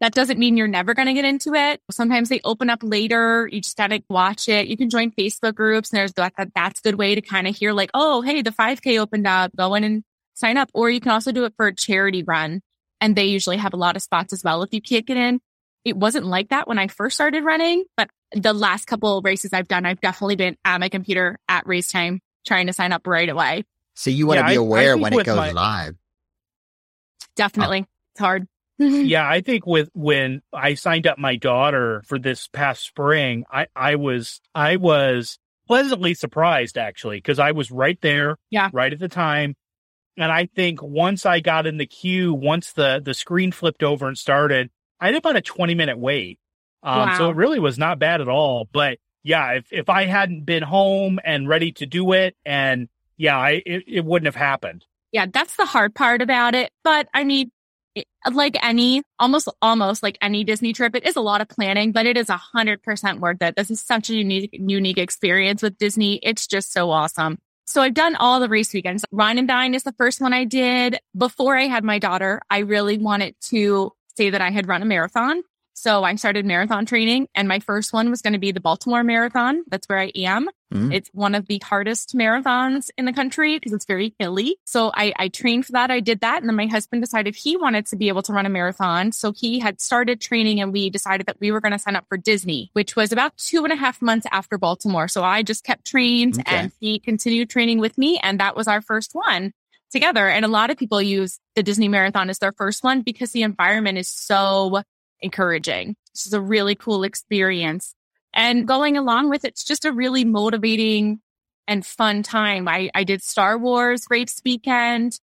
That 0.00 0.14
doesn't 0.14 0.38
mean 0.38 0.56
you're 0.56 0.68
never 0.68 0.94
going 0.94 1.08
to 1.08 1.12
get 1.12 1.26
into 1.26 1.52
it. 1.52 1.82
Sometimes 1.90 2.30
they 2.30 2.40
open 2.44 2.70
up 2.70 2.78
later. 2.82 3.46
You 3.52 3.60
just 3.60 3.76
got 3.76 3.88
to 3.88 4.00
watch 4.08 4.48
it. 4.48 4.68
You 4.68 4.76
can 4.78 4.88
join 4.88 5.10
Facebook 5.10 5.54
groups 5.54 5.90
and 5.90 5.98
there's 5.98 6.14
that, 6.14 6.32
that 6.38 6.52
that's 6.54 6.80
a 6.80 6.82
good 6.82 6.94
way 6.94 7.14
to 7.14 7.20
kind 7.20 7.46
of 7.46 7.54
hear 7.54 7.74
like, 7.74 7.90
oh, 7.92 8.22
hey, 8.22 8.40
the 8.40 8.52
5K 8.52 8.98
opened 8.98 9.26
up. 9.26 9.54
Go 9.54 9.74
in 9.74 9.84
and 9.84 10.02
sign 10.34 10.56
up. 10.56 10.70
Or 10.72 10.88
you 10.88 11.00
can 11.00 11.12
also 11.12 11.30
do 11.30 11.44
it 11.44 11.52
for 11.58 11.66
a 11.66 11.74
charity 11.74 12.22
run 12.22 12.62
and 13.00 13.14
they 13.14 13.26
usually 13.26 13.58
have 13.58 13.74
a 13.74 13.78
lot 13.78 13.96
of 13.96 14.02
spots 14.02 14.32
as 14.32 14.42
well 14.42 14.62
if 14.62 14.72
you 14.72 14.80
can't 14.80 15.06
get 15.06 15.18
in. 15.18 15.40
It 15.84 15.96
wasn't 15.96 16.26
like 16.26 16.48
that 16.48 16.66
when 16.66 16.78
I 16.78 16.86
first 16.86 17.16
started 17.16 17.44
running, 17.44 17.84
but 17.96 18.08
the 18.32 18.54
last 18.54 18.86
couple 18.86 19.20
races 19.22 19.52
I've 19.52 19.68
done, 19.68 19.84
I've 19.84 20.00
definitely 20.00 20.36
been 20.36 20.56
at 20.64 20.80
my 20.80 20.88
computer 20.88 21.38
at 21.48 21.66
race 21.66 21.90
time 21.90 22.20
trying 22.46 22.66
to 22.68 22.72
sign 22.72 22.92
up 22.92 23.06
right 23.06 23.28
away. 23.28 23.64
So 23.98 24.10
you 24.10 24.28
want 24.28 24.38
yeah, 24.38 24.42
to 24.42 24.48
be 24.50 24.54
aware 24.54 24.92
I, 24.92 24.92
I 24.92 24.94
when 24.94 25.12
it 25.12 25.26
goes 25.26 25.36
my, 25.36 25.50
live. 25.50 25.96
Definitely. 27.34 27.80
Oh. 27.80 27.90
It's 28.12 28.20
hard. 28.20 28.46
yeah, 28.78 29.28
I 29.28 29.40
think 29.40 29.66
with 29.66 29.90
when 29.92 30.40
I 30.52 30.74
signed 30.74 31.08
up 31.08 31.18
my 31.18 31.34
daughter 31.34 32.04
for 32.06 32.16
this 32.16 32.46
past 32.46 32.84
spring, 32.84 33.44
I 33.50 33.66
I 33.74 33.96
was 33.96 34.40
I 34.54 34.76
was 34.76 35.40
pleasantly 35.66 36.14
surprised 36.14 36.78
actually 36.78 37.16
because 37.16 37.40
I 37.40 37.50
was 37.50 37.72
right 37.72 38.00
there, 38.00 38.36
yeah, 38.50 38.70
right 38.72 38.92
at 38.92 39.00
the 39.00 39.08
time. 39.08 39.56
And 40.16 40.30
I 40.30 40.46
think 40.46 40.80
once 40.80 41.26
I 41.26 41.40
got 41.40 41.66
in 41.66 41.76
the 41.78 41.86
queue, 41.86 42.32
once 42.32 42.72
the, 42.72 43.00
the 43.04 43.14
screen 43.14 43.50
flipped 43.50 43.82
over 43.82 44.06
and 44.06 44.16
started, 44.16 44.70
I 45.00 45.06
had 45.06 45.16
about 45.16 45.36
a 45.36 45.40
20 45.40 45.74
minute 45.74 45.98
wait. 45.98 46.38
Um, 46.84 47.08
wow. 47.08 47.18
so 47.18 47.30
it 47.30 47.36
really 47.36 47.58
was 47.58 47.78
not 47.78 47.98
bad 47.98 48.20
at 48.20 48.28
all. 48.28 48.68
But 48.72 48.98
yeah, 49.24 49.54
if, 49.54 49.72
if 49.72 49.88
I 49.88 50.06
hadn't 50.06 50.44
been 50.44 50.62
home 50.62 51.18
and 51.24 51.48
ready 51.48 51.72
to 51.72 51.86
do 51.86 52.12
it 52.12 52.36
and 52.44 52.88
yeah, 53.18 53.36
I, 53.36 53.62
it, 53.66 53.84
it 53.86 54.04
wouldn't 54.04 54.26
have 54.26 54.36
happened. 54.36 54.84
Yeah, 55.12 55.26
that's 55.30 55.56
the 55.56 55.66
hard 55.66 55.94
part 55.94 56.22
about 56.22 56.54
it. 56.54 56.70
But 56.84 57.08
I 57.12 57.24
mean, 57.24 57.50
like 58.30 58.56
any, 58.62 59.02
almost, 59.18 59.48
almost 59.60 60.02
like 60.02 60.16
any 60.22 60.44
Disney 60.44 60.72
trip, 60.72 60.94
it 60.94 61.06
is 61.06 61.16
a 61.16 61.20
lot 61.20 61.40
of 61.40 61.48
planning, 61.48 61.92
but 61.92 62.06
it 62.06 62.16
is 62.16 62.28
a 62.28 62.36
hundred 62.36 62.82
percent 62.82 63.20
worth 63.20 63.42
it. 63.42 63.56
This 63.56 63.70
is 63.70 63.82
such 63.82 64.08
a 64.08 64.14
unique, 64.14 64.50
unique 64.52 64.98
experience 64.98 65.62
with 65.62 65.76
Disney. 65.78 66.20
It's 66.22 66.46
just 66.46 66.72
so 66.72 66.90
awesome. 66.90 67.38
So 67.66 67.82
I've 67.82 67.94
done 67.94 68.16
all 68.16 68.40
the 68.40 68.48
race 68.48 68.72
weekends. 68.72 69.04
Wine 69.10 69.36
and 69.36 69.46
Dine 69.48 69.74
is 69.74 69.82
the 69.82 69.92
first 69.92 70.22
one 70.22 70.32
I 70.32 70.44
did. 70.44 70.98
Before 71.16 71.56
I 71.56 71.64
had 71.64 71.84
my 71.84 71.98
daughter, 71.98 72.40
I 72.48 72.60
really 72.60 72.96
wanted 72.96 73.34
to 73.48 73.92
say 74.16 74.30
that 74.30 74.40
I 74.40 74.50
had 74.50 74.68
run 74.68 74.80
a 74.80 74.86
marathon. 74.86 75.42
So 75.74 76.02
I 76.02 76.14
started 76.16 76.46
marathon 76.46 76.86
training 76.86 77.28
and 77.34 77.46
my 77.46 77.60
first 77.60 77.92
one 77.92 78.10
was 78.10 78.22
going 78.22 78.32
to 78.32 78.38
be 78.38 78.52
the 78.52 78.60
Baltimore 78.60 79.04
Marathon. 79.04 79.64
That's 79.70 79.86
where 79.88 79.98
I 79.98 80.10
am. 80.16 80.48
Mm-hmm. 80.72 80.92
It's 80.92 81.08
one 81.14 81.34
of 81.34 81.46
the 81.46 81.60
hardest 81.64 82.14
marathons 82.14 82.90
in 82.98 83.06
the 83.06 83.12
country 83.12 83.56
because 83.56 83.72
it's 83.72 83.86
very 83.86 84.14
hilly. 84.18 84.56
So 84.66 84.90
I, 84.94 85.14
I 85.16 85.28
trained 85.28 85.64
for 85.64 85.72
that. 85.72 85.90
I 85.90 86.00
did 86.00 86.20
that. 86.20 86.40
And 86.40 86.48
then 86.48 86.56
my 86.56 86.66
husband 86.66 87.02
decided 87.02 87.34
he 87.34 87.56
wanted 87.56 87.86
to 87.86 87.96
be 87.96 88.08
able 88.08 88.22
to 88.22 88.32
run 88.32 88.44
a 88.44 88.50
marathon. 88.50 89.12
So 89.12 89.32
he 89.32 89.58
had 89.58 89.80
started 89.80 90.20
training 90.20 90.60
and 90.60 90.72
we 90.72 90.90
decided 90.90 91.26
that 91.26 91.40
we 91.40 91.52
were 91.52 91.60
going 91.60 91.72
to 91.72 91.78
sign 91.78 91.96
up 91.96 92.04
for 92.08 92.18
Disney, 92.18 92.70
which 92.74 92.96
was 92.96 93.12
about 93.12 93.36
two 93.38 93.64
and 93.64 93.72
a 93.72 93.76
half 93.76 94.02
months 94.02 94.26
after 94.30 94.58
Baltimore. 94.58 95.08
So 95.08 95.24
I 95.24 95.42
just 95.42 95.64
kept 95.64 95.86
trained 95.86 96.38
okay. 96.40 96.56
and 96.56 96.72
he 96.80 96.98
continued 96.98 97.48
training 97.48 97.78
with 97.78 97.96
me. 97.96 98.20
And 98.22 98.40
that 98.40 98.54
was 98.54 98.68
our 98.68 98.82
first 98.82 99.14
one. 99.14 99.52
together. 99.90 100.28
And 100.28 100.44
a 100.44 100.48
lot 100.48 100.70
of 100.70 100.76
people 100.76 101.00
use 101.00 101.38
the 101.54 101.62
Disney 101.62 101.88
Marathon 101.88 102.30
as 102.30 102.38
their 102.38 102.52
first 102.52 102.84
one 102.84 103.02
because 103.02 103.32
the 103.32 103.42
environment 103.42 103.98
is 103.98 104.08
so 104.08 104.82
encouraging. 105.20 105.96
This 106.14 106.26
is 106.26 106.32
a 106.32 106.40
really 106.40 106.74
cool 106.74 107.04
experience. 107.04 107.94
And 108.38 108.68
going 108.68 108.96
along 108.96 109.30
with 109.30 109.44
it, 109.44 109.48
it's 109.48 109.64
just 109.64 109.84
a 109.84 109.90
really 109.92 110.24
motivating 110.24 111.20
and 111.66 111.84
fun 111.84 112.22
time. 112.22 112.68
I, 112.68 112.88
I 112.94 113.02
did 113.02 113.20
Star 113.20 113.58
Wars 113.58 114.06
race 114.08 114.40
weekend 114.44 115.18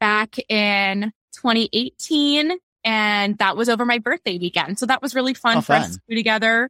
back 0.00 0.36
in 0.50 1.12
2018 1.32 2.52
and 2.84 3.38
that 3.38 3.56
was 3.56 3.70
over 3.70 3.86
my 3.86 3.98
birthday 3.98 4.36
weekend. 4.38 4.78
So 4.78 4.84
that 4.86 5.00
was 5.00 5.14
really 5.14 5.32
fun 5.32 5.56
Oh, 5.56 5.60
for 5.62 5.72
fun. 5.72 5.82
us 5.82 5.94
to 5.96 6.00
do 6.10 6.14
together. 6.14 6.68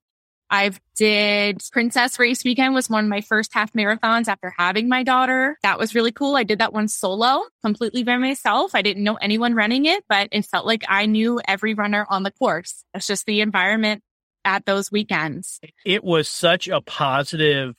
I've 0.50 0.80
did 0.96 1.62
Princess 1.72 2.18
Race 2.18 2.42
Weekend 2.42 2.74
was 2.74 2.88
one 2.88 3.04
of 3.04 3.10
my 3.10 3.20
first 3.20 3.52
half 3.52 3.72
marathons 3.74 4.28
after 4.28 4.54
having 4.56 4.88
my 4.88 5.02
daughter. 5.02 5.58
That 5.62 5.78
was 5.78 5.94
really 5.94 6.12
cool. 6.12 6.36
I 6.36 6.44
did 6.44 6.60
that 6.60 6.72
one 6.72 6.88
solo, 6.88 7.42
completely 7.62 8.02
by 8.02 8.16
myself. 8.16 8.74
I 8.74 8.80
didn't 8.80 9.04
know 9.04 9.16
anyone 9.16 9.54
running 9.54 9.84
it, 9.84 10.04
but 10.08 10.28
it 10.32 10.46
felt 10.46 10.64
like 10.64 10.84
I 10.88 11.04
knew 11.04 11.38
every 11.46 11.74
runner 11.74 12.06
on 12.08 12.22
the 12.22 12.30
course. 12.30 12.82
It's 12.94 13.06
just 13.06 13.26
the 13.26 13.42
environment 13.42 14.02
at 14.45 14.66
those 14.66 14.90
weekends. 14.92 15.61
it 15.85 16.02
was 16.04 16.28
such 16.28 16.68
a 16.68 16.80
positive 16.80 17.75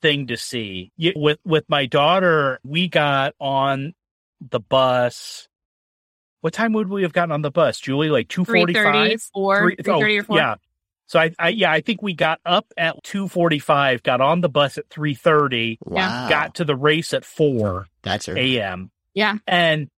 thing 0.00 0.26
to 0.28 0.36
see. 0.36 0.92
With 1.14 1.38
with 1.44 1.64
my 1.68 1.86
daughter, 1.86 2.58
we 2.64 2.88
got 2.88 3.34
on 3.40 3.94
the 4.40 4.60
bus. 4.60 5.48
What 6.40 6.52
time 6.52 6.72
would 6.72 6.88
we 6.88 7.02
have 7.02 7.12
gotten 7.12 7.30
on 7.32 7.42
the 7.42 7.50
bus, 7.52 7.78
Julie? 7.78 8.10
Like 8.10 8.28
two 8.28 8.44
forty 8.44 8.72
3.30 8.74 8.92
five. 8.92 9.30
or 9.34 9.70
3.30 9.70 10.20
or 10.20 10.24
4. 10.24 10.36
oh, 10.36 10.40
Yeah. 10.40 10.54
So 11.06 11.20
I, 11.20 11.30
I 11.38 11.48
yeah, 11.50 11.70
I 11.70 11.82
think 11.82 12.00
we 12.02 12.14
got 12.14 12.40
up 12.46 12.66
at 12.76 13.02
two 13.04 13.28
forty 13.28 13.58
five, 13.58 14.02
got 14.02 14.20
on 14.22 14.40
the 14.40 14.48
bus 14.48 14.78
at 14.78 14.88
three 14.88 15.14
thirty, 15.14 15.78
Wow. 15.84 16.28
got 16.28 16.54
to 16.54 16.64
the 16.64 16.74
race 16.76 17.12
at 17.12 17.24
four 17.24 17.86
That's 18.02 18.28
a.m. 18.28 18.90
Yeah. 19.12 19.36
and 19.46 19.88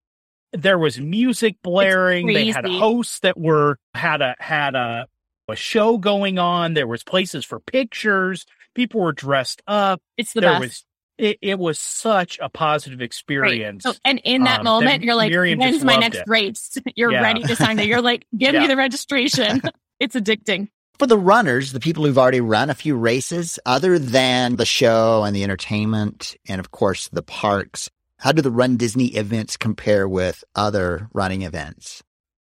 there 0.51 0.77
was 0.77 0.99
music 0.99 1.55
blaring. 1.63 2.27
They 2.27 2.47
had 2.47 2.65
hosts 2.67 3.19
that 3.19 3.37
were 3.39 3.77
had 3.93 4.21
a 4.21 4.35
had 4.39 4.75
a 4.75 5.07
a 5.49 5.55
show 5.55 5.97
going 5.97 6.39
on. 6.39 6.73
There 6.73 6.87
was 6.87 7.03
places 7.03 7.45
for 7.45 7.59
pictures. 7.59 8.45
People 8.73 9.01
were 9.01 9.13
dressed 9.13 9.61
up. 9.67 10.01
It's 10.17 10.33
the 10.33 10.41
there 10.41 10.51
best. 10.51 10.59
was 10.61 10.85
it, 11.17 11.37
it 11.41 11.57
was 11.59 11.79
such 11.79 12.37
a 12.41 12.49
positive 12.49 12.99
Right. 12.99 13.05
experience. 13.05 13.85
And 14.03 14.19
in 14.25 14.43
that 14.43 14.59
Um, 14.59 14.65
moment, 14.65 14.99
that 14.99 15.05
you're 15.05 15.15
like, 15.15 15.29
Miriam 15.29 15.59
when's 15.59 15.81
my 15.83 15.95
next 15.95 16.17
it. 16.17 16.23
race? 16.27 16.77
You're 16.97 17.13
Yeah. 17.13 17.21
ready 17.21 17.41
to 17.43 17.55
sign 17.55 17.79
it. 17.79 17.85
You're 17.87 18.01
like, 18.01 18.25
give 18.37 18.53
me 18.53 18.67
the 18.67 18.75
registration. 18.75 19.61
it's 20.01 20.15
addicting. 20.17 20.67
for 20.99 21.07
the 21.07 21.17
runners, 21.17 21.71
the 21.71 21.79
people 21.79 22.03
who've 22.05 22.17
already 22.17 22.41
run 22.41 22.69
a 22.69 22.73
few 22.73 22.97
races, 22.97 23.57
other 23.65 23.97
than 23.97 24.57
the 24.57 24.65
show 24.65 25.23
and 25.23 25.33
the 25.33 25.43
entertainment 25.45 26.35
and 26.49 26.59
of 26.59 26.71
course 26.71 27.07
the 27.09 27.23
parks, 27.23 27.89
how 28.19 28.33
do 28.33 28.41
the 28.41 28.51
Run 28.51 28.75
Disney 28.75 29.07
events 29.15 29.55
compare 29.57 30.07
with 30.09 30.43
other 30.55 31.07
running 31.13 31.43
events? 31.43 32.01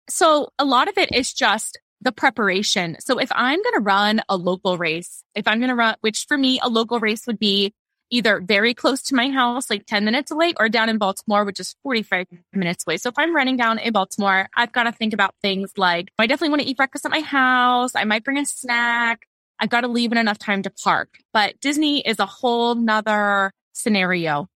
So 0.08 0.48
a 0.58 0.64
lot 0.64 0.88
of 0.88 0.96
it 0.98 1.10
is 1.14 1.32
just 1.34 1.78
the 2.02 2.12
preparation. 2.12 2.96
So 3.00 3.18
if 3.18 3.30
I'm 3.34 3.62
going 3.62 3.74
to 3.74 3.80
run 3.80 4.20
a 4.28 4.36
local 4.36 4.76
race, 4.76 5.22
if 5.34 5.46
I'm 5.46 5.58
going 5.58 5.70
to 5.70 5.74
run, 5.74 5.96
which 6.00 6.26
for 6.26 6.36
me, 6.36 6.58
a 6.62 6.68
local 6.68 7.00
race 7.00 7.26
would 7.26 7.38
be 7.38 7.72
either 8.10 8.40
very 8.40 8.74
close 8.74 9.02
to 9.02 9.14
my 9.14 9.30
house, 9.30 9.70
like 9.70 9.86
10 9.86 10.04
minutes 10.04 10.30
away, 10.30 10.52
or 10.60 10.68
down 10.68 10.88
in 10.90 10.98
Baltimore, 10.98 11.44
which 11.44 11.58
is 11.58 11.74
45 11.82 12.26
minutes 12.52 12.84
away. 12.86 12.98
So 12.98 13.08
if 13.08 13.14
I'm 13.16 13.34
running 13.34 13.56
down 13.56 13.78
in 13.78 13.92
Baltimore, 13.92 14.48
I've 14.54 14.72
got 14.72 14.82
to 14.84 14.92
think 14.92 15.14
about 15.14 15.34
things 15.40 15.72
like 15.76 16.10
oh, 16.18 16.24
I 16.24 16.26
definitely 16.26 16.50
want 16.50 16.62
to 16.62 16.68
eat 16.68 16.76
breakfast 16.76 17.06
at 17.06 17.10
my 17.10 17.20
house. 17.20 17.94
I 17.94 18.04
might 18.04 18.24
bring 18.24 18.38
a 18.38 18.44
snack. 18.44 19.26
I've 19.58 19.70
got 19.70 19.82
to 19.82 19.88
leave 19.88 20.12
in 20.12 20.18
enough 20.18 20.38
time 20.38 20.62
to 20.64 20.70
park. 20.70 21.18
But 21.32 21.60
Disney 21.60 22.00
is 22.00 22.18
a 22.18 22.26
whole 22.26 22.74
nother 22.74 23.52
scenario. 23.72 24.48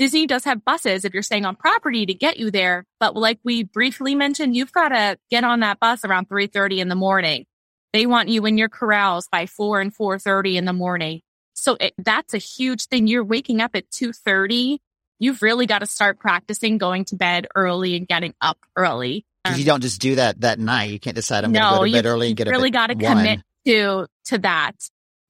Disney 0.00 0.26
does 0.26 0.44
have 0.44 0.64
buses 0.64 1.04
if 1.04 1.12
you're 1.12 1.22
staying 1.22 1.44
on 1.44 1.54
property 1.56 2.06
to 2.06 2.14
get 2.14 2.38
you 2.38 2.50
there. 2.50 2.86
But 2.98 3.14
like 3.14 3.38
we 3.44 3.64
briefly 3.64 4.14
mentioned, 4.14 4.56
you've 4.56 4.72
got 4.72 4.88
to 4.88 5.18
get 5.30 5.44
on 5.44 5.60
that 5.60 5.78
bus 5.78 6.06
around 6.06 6.26
3.30 6.30 6.78
in 6.78 6.88
the 6.88 6.94
morning. 6.94 7.44
They 7.92 8.06
want 8.06 8.30
you 8.30 8.46
in 8.46 8.56
your 8.56 8.70
corrals 8.70 9.28
by 9.30 9.44
4 9.44 9.82
and 9.82 9.94
4.30 9.94 10.54
in 10.54 10.64
the 10.64 10.72
morning. 10.72 11.20
So 11.52 11.76
it, 11.78 11.92
that's 11.98 12.32
a 12.32 12.38
huge 12.38 12.86
thing. 12.86 13.08
You're 13.08 13.22
waking 13.22 13.60
up 13.60 13.72
at 13.74 13.90
2.30. 13.90 14.78
You've 15.18 15.42
really 15.42 15.66
got 15.66 15.80
to 15.80 15.86
start 15.86 16.18
practicing 16.18 16.78
going 16.78 17.04
to 17.06 17.16
bed 17.16 17.46
early 17.54 17.94
and 17.94 18.08
getting 18.08 18.32
up 18.40 18.56
early. 18.76 19.26
Because 19.44 19.56
Um, 19.56 19.60
you 19.60 19.66
don't 19.66 19.82
just 19.82 20.00
do 20.00 20.14
that 20.14 20.40
that 20.40 20.58
night. 20.58 20.92
You 20.92 20.98
can't 20.98 21.14
decide 21.14 21.44
I'm 21.44 21.52
no, 21.52 21.60
going 21.60 21.72
to 21.72 21.78
go 21.78 21.84
to 21.98 22.02
bed 22.04 22.08
early 22.08 22.28
and 22.28 22.36
get 22.38 22.48
up 22.48 22.52
You 22.52 22.56
really 22.56 22.70
got 22.70 22.86
to 22.86 22.94
commit 22.94 23.40
to 23.66 24.06
to 24.24 24.38
that. 24.38 24.76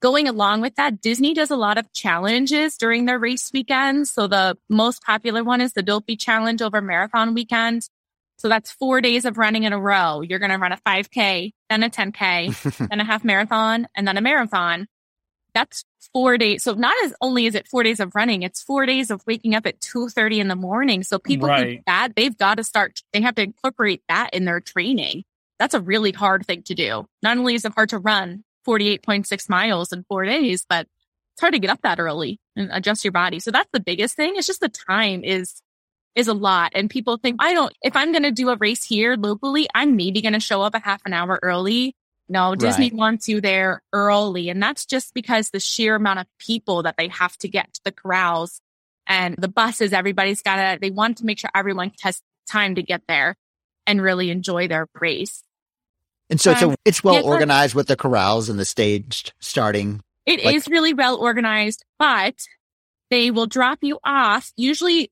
Going 0.00 0.28
along 0.28 0.62
with 0.62 0.76
that, 0.76 1.02
Disney 1.02 1.35
does 1.35 1.50
a 1.50 1.57
lot 1.57 1.76
of 1.76 1.92
challenges 1.92 2.78
during 2.78 3.04
their 3.04 3.19
race 3.19 3.50
weekends. 3.52 4.11
So 4.11 4.26
the 4.26 4.57
most 4.71 5.02
popular 5.02 5.45
one 5.45 5.61
is 5.61 5.75
the 5.75 5.83
Dopey 5.83 6.16
Challenge 6.16 6.62
over 6.62 6.80
marathon 6.80 7.35
weekend. 7.35 7.87
So 8.38 8.49
that's 8.49 8.71
four 8.71 9.02
days 9.02 9.26
of 9.26 9.37
running 9.37 9.64
in 9.64 9.75
a 9.75 9.78
row. 9.78 10.23
You're 10.23 10.38
going 10.38 10.52
to 10.52 10.57
run 10.57 10.73
a 10.73 10.78
5K, 10.78 11.52
then 11.69 11.83
a 11.83 11.90
10K, 11.90 12.88
then 12.88 13.00
a 13.00 13.04
half 13.04 13.23
marathon, 13.25 13.87
and 13.95 14.09
then 14.09 14.16
a 14.16 14.23
marathon. 14.23 14.87
That's 15.52 15.85
four 16.14 16.38
days. 16.38 16.62
So 16.62 16.73
not 16.73 16.95
as 17.04 17.12
only 17.21 17.45
is 17.45 17.54
it 17.54 17.69
four 17.69 17.83
days 17.83 18.00
of 18.00 18.14
running, 18.14 18.42
it's 18.42 18.62
four 18.62 18.87
days 18.87 19.11
of 19.11 19.23
waking 19.26 19.54
up 19.54 19.66
at 19.66 19.80
2.30 19.80 20.38
in 20.38 20.49
the 20.49 20.57
morning. 20.57 21.02
So 21.02 21.19
people 21.19 21.49
Right. 21.49 21.66
think 21.66 21.85
that 21.87 22.16
they've 22.16 22.37
got 22.37 22.54
to 22.54 22.64
start, 22.64 23.02
they 23.12 23.21
have 23.21 23.35
to 23.35 23.42
incorporate 23.42 24.02
that 24.09 24.30
in 24.33 24.47
their 24.47 24.61
training. 24.61 25.25
That's 25.59 25.75
a 25.75 25.80
really 25.80 26.12
hard 26.12 26.47
thing 26.47 26.62
to 26.62 26.75
do. 26.75 27.04
Not 27.23 27.37
only 27.37 27.54
is 27.54 27.66
it 27.66 27.75
hard 27.75 27.90
to 27.90 27.99
run 27.99 28.45
48.6 28.67 29.49
miles 29.49 29.93
in 29.93 30.05
four 30.05 30.25
days, 30.25 30.64
but 30.69 30.87
it's 31.35 31.40
hard 31.40 31.55
to 31.55 31.59
get 31.59 31.71
up 31.71 31.83
that 31.83 31.99
early 32.00 32.38
and 32.57 32.71
adjust 32.73 33.05
your 33.05 33.12
body. 33.12 33.40
So 33.40 33.50
that's 33.50 33.69
the 33.73 33.81
biggest 33.81 34.17
thing. 34.17 34.35
It's 34.37 34.47
just 34.47 34.61
the 34.61 34.69
time 34.69 35.25
is 35.25 35.62
is 36.14 36.29
a 36.29 36.35
lot. 36.35 36.73
And 36.75 36.90
people 36.90 37.17
think, 37.19 37.37
I 37.38 37.55
don't, 37.55 37.73
if 37.83 37.95
I'm 37.95 38.11
going 38.12 38.25
to 38.25 38.33
do 38.33 38.50
a 38.50 38.57
race 38.57 38.85
here 38.85 39.17
locally, 39.17 39.69
I'm 39.75 39.97
maybe 39.97 40.21
going 40.21 40.33
to 40.33 40.40
show 40.40 40.61
up 40.61 40.75
a 40.75 40.81
half 40.81 41.00
an 41.07 41.12
hour 41.12 41.38
early. 41.43 41.95
No, 42.29 42.55
Disney 42.55 42.87
Right. 42.87 42.95
wants 42.95 43.29
you 43.29 43.40
there 43.40 43.83
early. 43.93 44.49
And 44.50 44.62
that's 44.62 44.87
just 44.87 45.14
because 45.14 45.50
the 45.50 45.61
sheer 45.61 45.95
amount 45.95 46.21
of 46.21 46.26
people 46.38 46.83
that 46.83 46.97
they 46.99 47.09
have 47.09 47.37
to 47.38 47.49
get 47.49 47.73
to 47.75 47.81
the 47.85 47.93
corrals 47.93 48.61
and 49.07 49.37
the 49.37 49.49
buses, 49.49 49.93
everybody's 49.93 50.43
got 50.43 50.57
to, 50.57 50.79
they 50.81 50.90
want 50.90 51.19
to 51.19 51.25
make 51.25 51.38
sure 51.38 51.50
everyone 51.55 51.93
has 52.02 52.21
time 52.49 52.75
to 52.75 52.83
get 52.83 53.02
there 53.09 53.37
and 53.87 54.02
really 54.02 54.31
enjoy 54.31 54.69
their 54.69 54.88
race. 55.00 55.43
And 56.31 56.41
so 56.41 56.53
it's, 56.53 56.63
a, 56.63 56.69
Um, 56.69 56.75
it's 56.85 57.05
well 57.05 57.15
yeah, 57.17 57.21
organized 57.23 57.75
with 57.75 57.89
the 57.89 57.97
corrals 57.97 58.49
and 58.49 58.59
the 58.59 58.65
staged 58.65 59.33
starting. 59.41 60.01
It 60.27 60.41
is 60.41 60.45
Like- 60.47 60.67
really 60.69 60.95
well 60.95 61.17
organized, 61.17 61.85
but 61.99 62.35
they 63.11 63.31
will 63.31 63.47
drop 63.47 63.79
you 63.83 63.99
off. 64.05 64.53
Usually, 64.57 65.11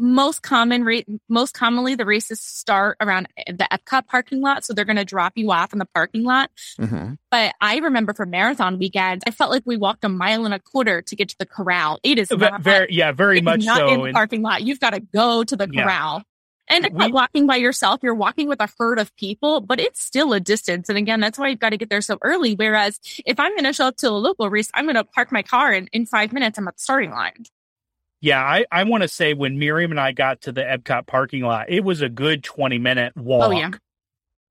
most 0.00 0.42
common 0.42 0.84
rate, 0.84 1.08
most 1.28 1.54
commonly, 1.54 1.96
the 1.96 2.04
races 2.04 2.40
start 2.40 2.96
around 3.00 3.26
the 3.48 3.66
Epcot 3.72 4.06
parking 4.06 4.40
lot, 4.40 4.64
so 4.64 4.72
they're 4.72 4.84
going 4.84 4.96
to 4.96 5.04
drop 5.04 5.32
you 5.36 5.50
off 5.50 5.72
in 5.72 5.80
the 5.80 5.88
parking 5.92 6.22
lot. 6.22 6.50
hmm 6.78 7.14
But 7.32 7.54
I 7.60 7.78
remember 7.78 8.12
for 8.14 8.24
marathon 8.26 8.78
weekend, 8.78 9.22
I 9.26 9.32
felt 9.32 9.50
like 9.50 9.64
we 9.66 9.76
walked 9.76 10.04
a 10.04 10.08
mile 10.08 10.44
and 10.44 10.54
a 10.54 10.60
quarter 10.60 11.02
to 11.02 11.16
get 11.16 11.30
to 11.30 11.36
the 11.40 11.46
corral. 11.46 11.98
It 12.04 12.18
is 12.18 12.30
not 12.30 12.60
very, 12.60 12.86
yeah, 12.90 13.10
very 13.10 13.40
much 13.40 13.64
not 13.64 13.78
so. 13.78 13.88
in 13.88 13.98
the 14.00 14.04
And 14.06 14.14
parking 14.14 14.42
lot. 14.42 14.62
You've 14.62 14.78
got 14.78 14.90
to 14.90 15.00
go 15.00 15.42
to 15.42 15.56
the 15.56 15.68
Yeah. 15.72 15.82
corral. 15.82 16.22
And 16.70 16.84
it's 16.84 16.94
not 16.94 17.06
We- 17.06 17.12
walking 17.12 17.46
by 17.46 17.56
yourself. 17.56 18.00
You're 18.02 18.14
walking 18.14 18.48
with 18.48 18.60
a 18.60 18.68
herd 18.78 18.98
of 18.98 19.14
people, 19.16 19.60
but 19.60 19.80
it's 19.80 20.02
still 20.02 20.32
a 20.32 20.40
distance. 20.40 20.88
And 20.88 20.98
again, 20.98 21.20
that's 21.20 21.38
why 21.38 21.48
you've 21.48 21.58
got 21.58 21.70
to 21.70 21.76
get 21.76 21.90
there 21.90 22.00
so 22.02 22.18
early. 22.22 22.54
Whereas 22.54 23.00
if 23.26 23.40
I'm 23.40 23.52
going 23.52 23.64
to 23.64 23.72
show 23.72 23.86
up 23.86 23.96
to 23.98 24.08
a 24.08 24.12
local 24.12 24.48
race, 24.50 24.70
I'm 24.74 24.84
going 24.84 24.96
to 24.96 25.04
park 25.04 25.32
my 25.32 25.42
car 25.42 25.72
and 25.72 25.88
in 25.92 26.06
five 26.06 26.32
minutes, 26.32 26.58
I'm 26.58 26.68
at 26.68 26.76
the 26.76 26.82
starting 26.82 27.10
line. 27.10 27.44
yeah, 28.20 28.42
I, 28.42 28.64
I 28.70 28.84
want 28.84 29.02
to 29.02 29.08
say 29.08 29.32
when 29.34 29.58
Miriam 29.58 29.90
and 29.92 30.00
I 30.00 30.12
got 30.12 30.42
to 30.42 30.52
the 30.52 30.62
Epcot 30.62 31.06
parking 31.06 31.42
lot, 31.42 31.70
it 31.70 31.84
was 31.84 32.02
a 32.02 32.08
good 32.08 32.42
20 32.44 32.78
minute 32.78 33.16
walk. 33.16 33.48
Oh, 33.48 33.50
yeah. 33.52 33.70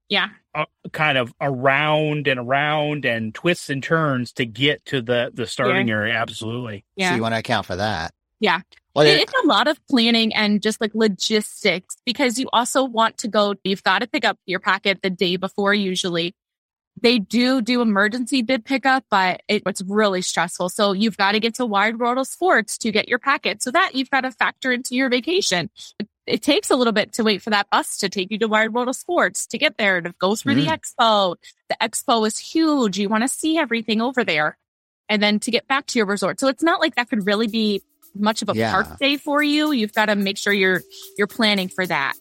Yeah. 0.09 0.29
uh, 0.55 0.65
kind 0.93 1.17
of 1.17 1.33
around 1.41 2.27
and 2.29 2.39
around 2.39 3.03
and 3.05 3.35
twists 3.35 3.69
and 3.69 3.83
turns 3.83 4.31
to 4.33 4.45
get 4.45 4.85
to 4.85 5.01
the 5.01 5.31
the 5.33 5.45
starting 5.45 5.89
area. 5.91 6.13
Absolutely. 6.13 6.85
Yeah. 6.95 7.09
So 7.09 7.15
you 7.17 7.21
want 7.21 7.33
to 7.35 7.39
account 7.39 7.65
for 7.65 7.75
that. 7.75 8.13
Yeah. 8.39 8.61
It- 9.05 9.21
it's 9.21 9.33
a 9.43 9.47
lot 9.47 9.67
of 9.67 9.79
planning 9.87 10.33
and 10.33 10.61
just 10.61 10.79
like 10.81 10.91
logistics 10.93 11.97
because 12.05 12.39
you 12.39 12.47
also 12.53 12.83
want 12.83 13.17
to 13.19 13.27
go, 13.27 13.55
you've 13.63 13.83
got 13.83 13.99
to 13.99 14.07
pick 14.07 14.25
up 14.25 14.37
your 14.45 14.59
packet 14.59 15.01
the 15.01 15.09
day 15.09 15.35
before 15.35 15.73
usually. 15.73 16.33
They 16.99 17.19
do 17.19 17.61
do 17.61 17.81
emergency 17.81 18.41
bib 18.41 18.65
pickup, 18.65 19.05
but 19.11 19.41
it, 19.47 19.61
it's 19.67 19.83
really 19.83 20.23
stressful. 20.23 20.69
So 20.69 20.93
you've 20.93 21.15
got 21.15 21.33
to 21.33 21.39
get 21.39 21.53
to 21.55 21.65
World 21.65 22.01
of 22.17 22.25
Sports 22.25 22.75
to 22.79 22.91
get 22.91 23.07
your 23.07 23.19
packet. 23.19 23.61
So 23.61 23.69
that 23.69 23.91
you've 23.93 24.09
got 24.09 24.21
to 24.21 24.31
factor 24.31 24.71
into 24.71 24.95
your 24.95 25.07
vacation. 25.09 25.69
It, 25.99 26.07
it 26.25 26.41
takes 26.41 26.71
a 26.71 26.75
little 26.75 26.93
bit 26.93 27.13
to 27.13 27.23
wait 27.23 27.43
for 27.43 27.51
that 27.51 27.69
bus 27.69 27.99
to 27.99 28.09
take 28.09 28.31
you 28.31 28.39
to 28.39 28.47
World 28.47 28.87
of 28.87 28.95
Sports 28.95 29.45
to 29.47 29.59
get 29.59 29.77
there 29.77 30.01
to 30.01 30.11
go 30.17 30.35
through 30.35 30.55
the 30.55 30.65
Mm. 30.65 30.79
expo. 30.79 31.35
The 31.69 31.77
expo 31.79 32.25
is 32.25 32.39
huge. 32.39 32.97
You 32.97 33.09
want 33.09 33.23
to 33.23 33.27
see 33.27 33.59
everything 33.59 34.01
over 34.01 34.23
there 34.23 34.57
and 35.07 35.21
then 35.21 35.39
to 35.41 35.51
get 35.51 35.67
back 35.67 35.85
to 35.87 35.99
your 35.99 36.07
resort. 36.07 36.39
So 36.39 36.47
it's 36.47 36.63
not 36.63 36.81
like 36.81 36.95
that 36.95 37.09
could 37.09 37.27
really 37.27 37.47
be 37.47 37.83
much 38.19 38.41
of 38.41 38.49
a 38.49 38.55
Yeah. 38.55 38.71
park 38.71 38.99
day 38.99 39.17
for 39.17 39.41
you. 39.43 39.71
You've 39.71 39.93
got 39.93 40.05
to 40.07 40.15
make 40.15 40.37
sure 40.37 40.53
you're 40.53 40.81
you're 41.17 41.27
planning 41.27 41.69
for 41.69 41.85
that. 41.85 42.15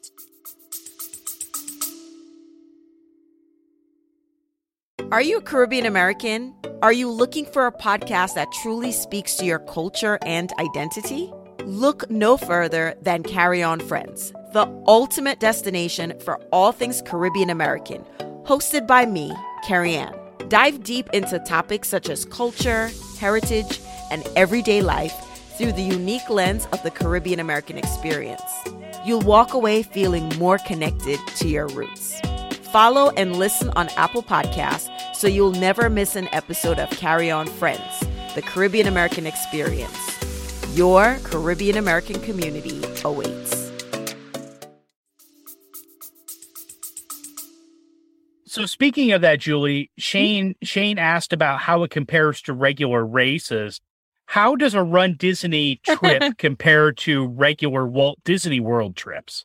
Are 5.12 5.21
you 5.23 5.38
a 5.38 5.43
Caribbean 5.43 5.87
American? 5.87 6.55
Are 6.83 6.93
you 6.93 7.11
looking 7.11 7.47
for 7.47 7.67
a 7.67 7.73
podcast 7.73 8.35
that 8.35 8.50
truly 8.62 8.93
speaks 8.93 9.37
to 9.37 9.45
your 9.45 9.61
culture 9.61 10.19
and 10.23 10.53
identity? 10.59 11.33
look 11.67 12.09
no 12.11 12.37
further 12.37 12.95
than 13.03 13.23
Carry 13.25 13.62
On 13.62 13.81
Friends, 13.81 14.33
the 14.53 14.67
ultimate 14.87 15.41
destination 15.41 16.15
for 16.21 16.37
all 16.53 16.73
things 16.73 17.03
Caribbean 17.03 17.50
American, 17.50 18.05
hosted 18.45 18.87
by 18.87 19.05
me, 19.05 19.35
Carrie 19.65 19.97
Ann. 19.97 20.15
Dive 20.49 20.85
deep 20.85 21.11
into 21.12 21.41
topics 21.41 21.88
such 21.88 22.09
as 22.09 22.25
culture, 22.25 22.91
heritage, 23.19 23.81
and 24.12 24.25
everyday 24.37 24.81
life 24.81 25.12
through 25.57 25.73
the 25.73 25.83
unique 25.83 26.29
lens 26.29 26.67
of 26.73 26.83
the 26.83 26.91
Caribbean 26.91 27.41
American 27.41 27.79
experience. 27.79 28.43
You'll 29.05 29.23
walk 29.23 29.55
away 29.55 29.83
feeling 29.83 30.29
more 30.39 30.59
connected 30.59 31.19
to 31.37 31.49
your 31.49 31.69
roots. 31.69 32.21
Follow 32.73 33.11
and 33.11 33.37
listen 33.37 33.71
on 33.77 33.89
Apple 33.97 34.23
Podcasts 34.23 34.91
so 35.15 35.27
you'll 35.29 35.53
never 35.53 35.89
miss 35.89 36.17
an 36.17 36.29
episode 36.33 36.79
of 36.79 36.91
Carry 36.91 37.31
On 37.31 37.47
Friends, 37.47 38.01
the 38.35 38.43
Caribbean 38.43 38.87
American 38.87 39.27
experience. 39.27 39.97
Your 40.77 41.17
Caribbean 41.25 41.79
American 41.79 42.21
community 42.21 42.83
awaits. 43.05 43.67
So 48.57 48.65
speaking 48.65 49.13
of 49.13 49.21
that, 49.21 49.39
Julie, 49.41 49.85
mm-hmm. 49.85 50.01
Shane 50.01 50.55
Shane 50.63 50.99
asked 50.99 51.33
about 51.33 51.61
how 51.61 51.83
it 51.83 51.91
compares 51.91 52.41
to 52.43 52.53
regular 52.53 53.05
races. 53.05 53.81
How 54.26 54.56
does 54.56 54.75
a 54.75 54.83
Run 54.83 55.14
Disney 55.14 55.76
trip 55.87 56.38
compare 56.38 56.92
to 56.92 57.26
regular 57.26 57.87
Walt 57.87 58.18
Disney 58.25 58.61
World 58.61 58.97
trips? 58.97 59.45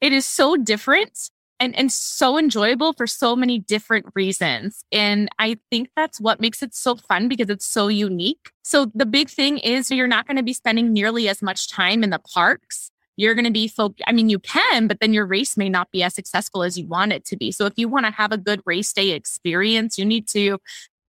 It 0.00 0.12
is 0.12 0.26
so 0.26 0.56
different 0.56 1.30
and 1.60 1.76
and 1.76 1.92
so 1.92 2.38
enjoyable 2.38 2.92
for 2.92 3.06
so 3.06 3.36
many 3.36 3.60
different 3.60 4.06
reasons 4.14 4.84
and 4.90 5.28
i 5.38 5.56
think 5.70 5.88
that's 5.94 6.20
what 6.20 6.40
makes 6.40 6.64
it 6.64 6.74
so 6.74 6.96
fun 6.96 7.28
because 7.28 7.48
it's 7.48 7.66
so 7.66 7.88
unique. 7.88 8.50
So 8.62 8.90
the 8.94 9.06
big 9.06 9.28
thing 9.28 9.58
is 9.58 9.90
you're 9.90 10.08
not 10.08 10.26
going 10.26 10.36
to 10.36 10.42
be 10.42 10.52
spending 10.52 10.92
nearly 10.92 11.28
as 11.28 11.42
much 11.42 11.70
time 11.70 12.02
in 12.02 12.10
the 12.10 12.18
parks. 12.18 12.90
You're 13.16 13.34
going 13.34 13.44
to 13.44 13.52
be 13.52 13.68
folk 13.68 13.96
i 14.06 14.12
mean 14.12 14.28
you 14.28 14.40
can 14.40 14.88
but 14.88 15.00
then 15.00 15.12
your 15.12 15.26
race 15.26 15.56
may 15.56 15.68
not 15.68 15.90
be 15.90 16.02
as 16.02 16.14
successful 16.14 16.62
as 16.62 16.76
you 16.76 16.86
want 16.86 17.12
it 17.12 17.24
to 17.26 17.36
be. 17.36 17.52
So 17.52 17.66
if 17.66 17.74
you 17.76 17.88
want 17.88 18.06
to 18.06 18.12
have 18.12 18.32
a 18.32 18.38
good 18.38 18.60
race 18.66 18.92
day 18.92 19.10
experience 19.10 19.96
you 19.96 20.04
need 20.04 20.26
to 20.28 20.58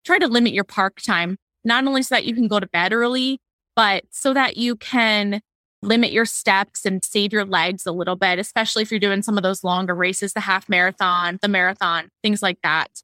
try 0.03 0.17
to 0.17 0.27
limit 0.27 0.53
your 0.53 0.63
park 0.63 1.01
time 1.01 1.37
not 1.63 1.85
only 1.85 2.03
so 2.03 2.15
that 2.15 2.25
you 2.25 2.33
can 2.33 2.47
go 2.47 2.59
to 2.59 2.67
bed 2.67 2.93
early 2.93 3.39
but 3.75 4.03
so 4.09 4.33
that 4.33 4.57
you 4.57 4.75
can 4.75 5.41
limit 5.81 6.11
your 6.11 6.25
steps 6.25 6.85
and 6.85 7.03
save 7.03 7.33
your 7.33 7.45
legs 7.45 7.85
a 7.85 7.91
little 7.91 8.15
bit, 8.15 8.37
especially 8.37 8.83
if 8.83 8.91
you're 8.91 8.99
doing 8.99 9.21
some 9.21 9.37
of 9.37 9.43
those 9.43 9.63
longer 9.63 9.95
races, 9.95 10.33
the 10.33 10.41
half 10.41 10.69
marathon, 10.69 11.39
the 11.41 11.47
marathon, 11.47 12.09
things 12.21 12.41
like 12.41 12.59
that. 12.61 13.01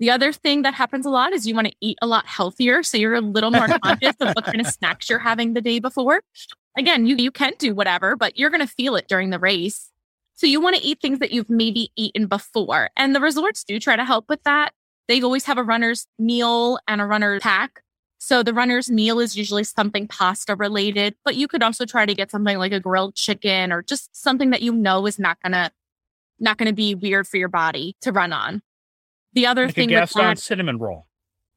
The 0.00 0.10
other 0.10 0.32
thing 0.32 0.62
that 0.62 0.74
happens 0.74 1.06
a 1.06 1.10
lot 1.10 1.32
is 1.32 1.46
you 1.46 1.54
want 1.54 1.68
to 1.68 1.76
eat 1.80 1.98
a 2.00 2.06
lot 2.06 2.26
healthier. 2.26 2.82
So 2.82 2.96
you're 2.96 3.14
a 3.14 3.20
little 3.20 3.50
more 3.50 3.66
conscious 3.84 4.14
of 4.20 4.34
what 4.34 4.44
kind 4.44 4.60
of 4.60 4.66
snacks 4.72 5.08
you're 5.10 5.18
having 5.18 5.54
the 5.54 5.60
day 5.60 5.80
before. 5.80 6.22
Again, 6.76 7.06
you, 7.06 7.16
you 7.16 7.30
can 7.30 7.52
do 7.58 7.74
whatever, 7.74 8.14
but 8.14 8.38
you're 8.38 8.50
going 8.50 8.66
to 8.66 8.72
feel 8.72 8.94
it 8.94 9.08
during 9.08 9.30
the 9.30 9.40
race. 9.40 9.90
So 10.34 10.46
you 10.46 10.60
want 10.60 10.76
to 10.76 10.82
eat 10.82 11.00
things 11.00 11.18
that 11.18 11.32
you've 11.32 11.50
maybe 11.50 11.90
eaten 11.96 12.26
before. 12.26 12.90
And 12.96 13.14
the 13.14 13.20
resorts 13.20 13.64
do 13.64 13.80
try 13.80 13.96
to 13.96 14.04
help 14.04 14.26
with 14.28 14.42
that. 14.44 14.70
They 15.08 15.20
always 15.20 15.44
have 15.46 15.58
a 15.58 15.64
runner's 15.64 16.06
meal 16.18 16.78
and 16.86 17.00
a 17.00 17.06
runner 17.06 17.40
pack 17.40 17.82
so 18.18 18.42
the 18.42 18.52
runner's 18.52 18.90
meal 18.90 19.20
is 19.20 19.36
usually 19.36 19.64
something 19.64 20.08
pasta 20.08 20.56
related, 20.56 21.14
but 21.24 21.36
you 21.36 21.46
could 21.46 21.62
also 21.62 21.86
try 21.86 22.04
to 22.04 22.14
get 22.14 22.30
something 22.30 22.58
like 22.58 22.72
a 22.72 22.80
grilled 22.80 23.14
chicken 23.14 23.72
or 23.72 23.82
just 23.82 24.14
something 24.14 24.50
that 24.50 24.60
you 24.60 24.72
know 24.72 25.06
is 25.06 25.18
not 25.18 25.38
gonna 25.40 25.70
not 26.40 26.58
gonna 26.58 26.72
be 26.72 26.96
weird 26.96 27.28
for 27.28 27.36
your 27.36 27.48
body 27.48 27.96
to 28.00 28.12
run 28.12 28.32
on. 28.32 28.60
The 29.34 29.46
other 29.46 29.66
like 29.66 29.74
thing 29.76 29.90
a 29.90 30.00
Gaston 30.00 30.22
that, 30.22 30.38
cinnamon 30.38 30.78
roll. 30.78 31.06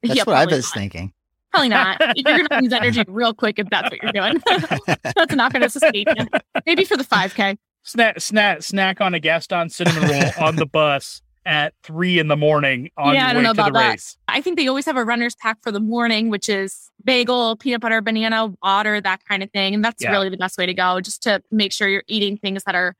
That's 0.02 0.16
yeah, 0.16 0.22
what 0.24 0.36
I 0.36 0.46
was 0.46 0.64
not. 0.66 0.74
thinking. 0.74 1.12
Probably 1.50 1.68
not. 1.68 2.00
You're 2.16 2.46
gonna 2.46 2.62
lose 2.62 2.72
energy 2.72 3.04
real 3.08 3.34
quick 3.34 3.58
if 3.58 3.68
that's 3.68 3.90
what 3.90 4.00
you're 4.00 4.12
doing. 4.12 4.40
that's 5.02 5.34
not 5.34 5.52
gonna 5.52 5.68
sustain 5.68 6.04
you. 6.16 6.26
Maybe 6.64 6.84
for 6.84 6.96
the 6.96 7.04
5K. 7.04 7.58
Snack 7.82 8.20
snack 8.20 8.62
snack 8.62 9.00
on 9.00 9.14
a 9.14 9.20
Gaston 9.20 9.68
cinnamon 9.68 10.08
roll 10.08 10.30
on 10.46 10.54
the 10.54 10.66
bus 10.66 11.22
at 11.44 11.74
three 11.82 12.18
in 12.18 12.28
the 12.28 12.36
morning 12.36 12.90
on 12.96 13.14
Yeah, 13.14 13.22
I 13.22 13.32
your 13.32 13.34
don't 13.34 13.36
way 13.36 13.42
know 13.44 13.52
to 13.52 13.56
the 13.56 13.62
about 13.62 13.72
that. 13.74 13.90
race. 13.92 14.16
I 14.28 14.40
think 14.40 14.56
they 14.56 14.68
always 14.68 14.86
have 14.86 14.96
a 14.96 15.04
runner's 15.04 15.34
pack 15.34 15.58
for 15.62 15.72
the 15.72 15.80
morning, 15.80 16.30
which 16.30 16.48
is 16.48 16.90
bagel, 17.04 17.56
peanut 17.56 17.80
butter, 17.80 18.00
banana, 18.00 18.52
water, 18.62 19.00
that 19.00 19.24
kind 19.28 19.42
of 19.42 19.50
thing. 19.50 19.74
And 19.74 19.84
that's 19.84 20.02
Yeah. 20.02 20.12
really 20.12 20.28
the 20.28 20.36
best 20.36 20.56
way 20.56 20.66
to 20.66 20.74
go, 20.74 21.00
just 21.00 21.22
to 21.24 21.42
make 21.50 21.72
sure 21.72 21.88
you're 21.88 22.04
eating 22.06 22.36
things 22.36 22.64
that 22.64 22.74
are 22.74 22.94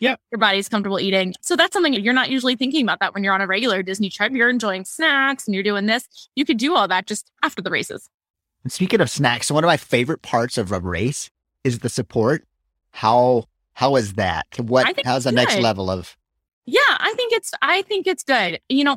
Yep. 0.00 0.20
your 0.32 0.38
body's 0.40 0.68
comfortable 0.68 0.98
eating. 0.98 1.34
So 1.40 1.54
that's 1.56 1.72
something 1.72 1.94
you're 1.94 2.12
not 2.12 2.28
usually 2.28 2.56
thinking 2.56 2.84
about 2.84 2.98
that 3.00 3.14
when 3.14 3.22
you're 3.22 3.32
on 3.32 3.40
a 3.40 3.46
regular 3.46 3.82
Disney 3.82 4.10
trip. 4.10 4.32
You're 4.32 4.50
enjoying 4.50 4.84
snacks 4.84 5.46
and 5.46 5.54
you're 5.54 5.62
doing 5.62 5.86
this. 5.86 6.28
You 6.34 6.44
could 6.44 6.58
do 6.58 6.74
all 6.74 6.88
that 6.88 7.06
just 7.06 7.30
after 7.42 7.62
the 7.62 7.70
races. 7.70 8.10
And 8.64 8.72
speaking 8.72 9.00
of 9.00 9.08
snacks, 9.08 9.46
so 9.46 9.54
one 9.54 9.62
of 9.62 9.68
my 9.68 9.76
favorite 9.76 10.20
parts 10.22 10.58
of 10.58 10.72
a 10.72 10.80
race 10.80 11.30
is 11.62 11.78
the 11.78 11.88
support. 11.88 12.44
How 12.90 13.44
how 13.74 13.96
is 13.96 14.14
that? 14.14 14.46
What 14.58 14.86
think 14.94 15.06
how's 15.06 15.24
the 15.24 15.30
it's 15.30 15.36
next 15.36 15.58
level 15.60 15.90
of 15.90 16.16
Yeah, 16.66 16.80
I 16.98 17.12
think 17.16 17.32
it's 17.32 17.52
I 17.62 17.82
think 17.82 18.06
it's 18.06 18.22
good. 18.22 18.60
You 18.68 18.84
know, 18.84 18.96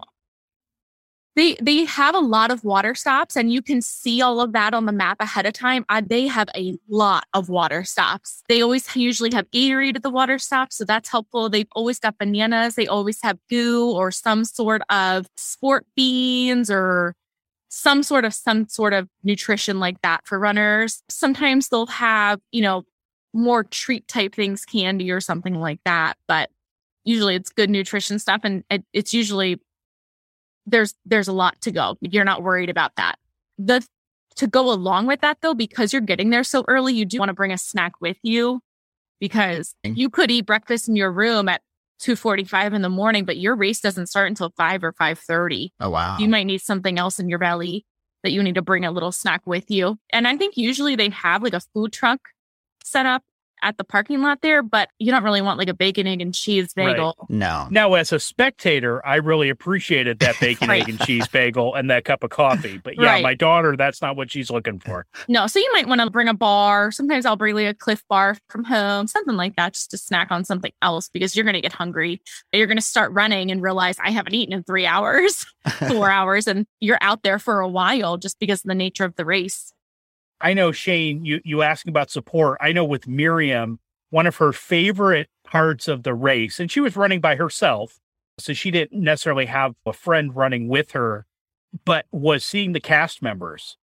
they 1.36 1.56
they 1.62 1.86
have 1.86 2.16
a 2.16 2.20
lot 2.20 2.50
of 2.50 2.64
water 2.64 2.96
stops 2.96 3.36
and 3.36 3.52
you 3.54 3.62
can 3.62 3.82
see 3.82 4.22
all 4.22 4.42
of 4.42 4.54
that 4.54 4.74
on 4.74 4.86
the 4.86 4.92
map 4.92 5.18
ahead 5.22 5.46
of 5.46 5.54
time. 5.54 5.86
They 6.08 6.26
have 6.28 6.50
a 6.56 6.78
lot 6.90 7.26
of 7.34 7.50
water 7.50 7.84
stops. 7.84 8.42
They 8.50 8.62
always 8.62 8.96
usually 8.96 9.32
have 9.34 9.50
Gatorade 9.52 9.96
at 9.98 10.04
the 10.04 10.10
water 10.10 10.40
stops, 10.40 10.78
so 10.78 10.86
that's 10.86 11.10
helpful. 11.10 11.50
They've 11.50 11.68
always 11.74 12.00
got 12.00 12.18
bananas. 12.18 12.76
They 12.76 12.88
always 12.88 13.22
have 13.22 13.38
goo 13.50 13.92
or 13.92 14.12
some 14.12 14.46
sort 14.46 14.82
of 14.90 15.28
sport 15.38 15.86
beans 15.96 16.72
or 16.72 17.14
some 17.70 18.02
sort 18.04 18.26
of 18.26 18.34
some 18.34 18.68
sort 18.70 18.94
of 18.94 19.08
nutrition 19.24 19.80
like 19.80 20.02
that 20.02 20.26
for 20.26 20.40
runners. 20.40 21.04
Sometimes 21.10 21.70
they'll 21.70 21.86
have, 21.88 22.40
you 22.52 22.62
know, 22.62 22.84
more 23.34 23.64
treat 23.64 24.08
type 24.08 24.34
things, 24.34 24.66
candy 24.66 25.12
or 25.12 25.22
something 25.22 25.56
like 25.56 25.80
that, 25.86 26.18
but 26.28 26.50
usually 27.08 27.36
it's 27.36 27.50
good 27.50 27.70
nutrition 27.70 28.20
stuff 28.20 28.42
and 28.44 28.64
it, 28.70 28.84
it's 28.94 29.14
usually 29.14 29.60
there's 30.66 30.94
there's 31.06 31.30
a 31.30 31.34
lot 31.34 31.60
to 31.62 31.72
go. 31.72 31.98
You're 32.02 32.26
not 32.26 32.44
worried 32.44 32.70
about 32.70 32.96
that. 32.98 33.16
The 33.58 33.86
to 34.36 34.46
go 34.46 34.72
along 34.72 35.08
with 35.08 35.22
that 35.22 35.38
though 35.42 35.56
because 35.56 35.94
you're 35.94 36.02
getting 36.02 36.30
there 36.30 36.44
so 36.44 36.64
early 36.68 36.94
you 36.94 37.06
do 37.06 37.18
want 37.18 37.30
to 37.30 37.34
bring 37.34 37.52
a 37.52 37.58
snack 37.58 37.94
with 38.00 38.18
you 38.22 38.60
because 39.20 39.74
you 39.84 40.12
could 40.12 40.30
eat 40.30 40.46
breakfast 40.46 40.88
in 40.88 40.96
your 40.96 41.12
room 41.12 41.50
at 41.50 41.62
2:45 42.04 42.74
in 42.74 42.84
the 42.84 42.90
morning 42.90 43.26
but 43.26 43.38
your 43.38 43.56
race 43.56 43.80
doesn't 43.80 44.06
start 44.08 44.28
until 44.28 44.52
5 44.56 44.84
or 44.84 44.94
5:30 44.94 45.70
Oh 45.80 45.90
wow. 45.90 46.18
you 46.20 46.28
might 46.28 46.44
need 46.44 46.62
something 46.62 47.00
else 47.00 47.18
in 47.18 47.30
your 47.30 47.40
belly 47.40 47.86
that 48.24 48.32
you 48.32 48.44
need 48.44 48.56
to 48.56 48.62
bring 48.62 48.84
a 48.86 48.92
little 48.92 49.12
snack 49.12 49.42
with 49.48 49.72
you. 49.72 49.98
And 50.12 50.28
i 50.28 50.38
think 50.38 50.58
usually 50.58 50.96
they 50.96 51.10
have 51.10 51.42
like 51.42 51.54
a 51.54 51.62
food 51.74 51.94
truck 51.94 52.20
set 52.84 53.08
up 53.08 53.24
at 53.68 53.78
the 53.78 53.84
parking 53.84 54.22
lot 54.22 54.42
there 54.42 54.64
but 54.64 54.90
you 54.98 55.12
don't 55.12 55.24
really 55.24 55.42
want 55.42 55.58
like 55.60 55.68
a 55.68 55.74
bacon 55.74 56.08
egg 56.08 56.22
and 56.22 56.34
cheese 56.34 56.74
Right. 56.78 56.96
bagel 56.96 57.28
no. 57.30 57.68
Now, 57.70 57.94
as 57.96 58.14
a 58.14 58.20
spectator, 58.20 59.06
I 59.06 59.16
really 59.16 59.50
appreciated 59.50 60.20
that 60.20 60.40
bacon, 60.40 60.70
Right. 60.70 60.84
egg, 60.84 60.90
and 60.90 61.00
cheese 61.00 61.28
bagel 61.28 61.76
and 61.76 61.90
that 61.92 62.06
cup 62.06 62.24
of 62.24 62.30
coffee. 62.30 62.78
But 62.82 62.98
yeah, 62.98 63.12
Right. 63.14 63.24
my 63.24 63.34
daughter, 63.34 63.76
that's 63.76 64.02
not 64.02 64.16
what 64.16 64.32
she's 64.32 64.50
looking 64.50 64.80
for. 64.80 65.06
No, 65.28 65.48
so 65.48 65.60
you 65.60 65.70
might 65.74 65.88
want 65.88 66.00
to 66.02 66.10
bring 66.10 66.28
a 66.30 66.34
bar. 66.34 66.92
Sometimes 66.92 67.26
I'll 67.26 67.36
bring 67.36 67.56
like 67.56 67.68
a 67.68 67.74
Clif 67.74 68.02
Bar 68.08 68.38
from 68.50 68.64
home, 68.64 69.08
something 69.08 69.36
like 69.36 69.56
that, 69.58 69.74
just 69.74 69.92
to 69.92 69.98
snack 69.98 70.32
on 70.32 70.46
something 70.46 70.72
else 70.82 71.10
because 71.10 71.36
you're 71.36 71.44
going 71.44 71.56
to 71.56 71.62
get 71.62 71.74
hungry. 71.74 72.22
You're 72.54 72.68
going 72.68 72.78
to 72.78 72.82
start 72.82 73.12
running 73.12 73.52
and 73.52 73.62
realize 73.62 73.98
I 74.02 74.12
haven't 74.12 74.34
eaten 74.34 74.54
in 74.54 74.64
three 74.64 74.86
hours, 74.86 75.46
four 75.90 76.10
hours, 76.18 76.48
and 76.48 76.66
you're 76.80 77.00
out 77.02 77.24
there 77.24 77.40
for 77.40 77.60
a 77.60 77.68
while 77.68 78.18
just 78.18 78.40
because 78.40 78.62
of 78.62 78.68
the 78.70 78.76
nature 78.76 79.04
of 79.04 79.16
the 79.16 79.26
race. 79.26 79.74
I 80.42 80.54
know 80.54 80.72
Shane, 80.72 81.26
you 81.26 81.42
you 81.44 81.62
asking 81.62 81.90
about 81.90 82.12
support. 82.12 82.58
I 82.62 82.72
know 82.72 82.86
with 82.86 83.08
Miriam, 83.08 83.80
one 84.10 84.28
of 84.28 84.38
her 84.38 84.54
favorite 84.54 85.30
parts 85.44 85.88
of 85.88 86.04
the 86.04 86.14
race, 86.14 86.60
and 86.60 86.70
she 86.72 86.80
was 86.80 86.96
running 86.96 87.22
by 87.22 87.36
herself, 87.36 88.00
so 88.38 88.54
she 88.54 88.72
didn't 88.72 89.02
necessarily 89.02 89.46
have 89.46 89.74
a 89.86 89.94
friend 89.94 90.36
running 90.36 90.68
with 90.68 90.92
her, 90.92 91.26
but 91.86 92.06
was 92.12 92.44
seeing 92.46 92.74
the 92.74 92.80
cast 92.80 93.22
members. 93.22 93.78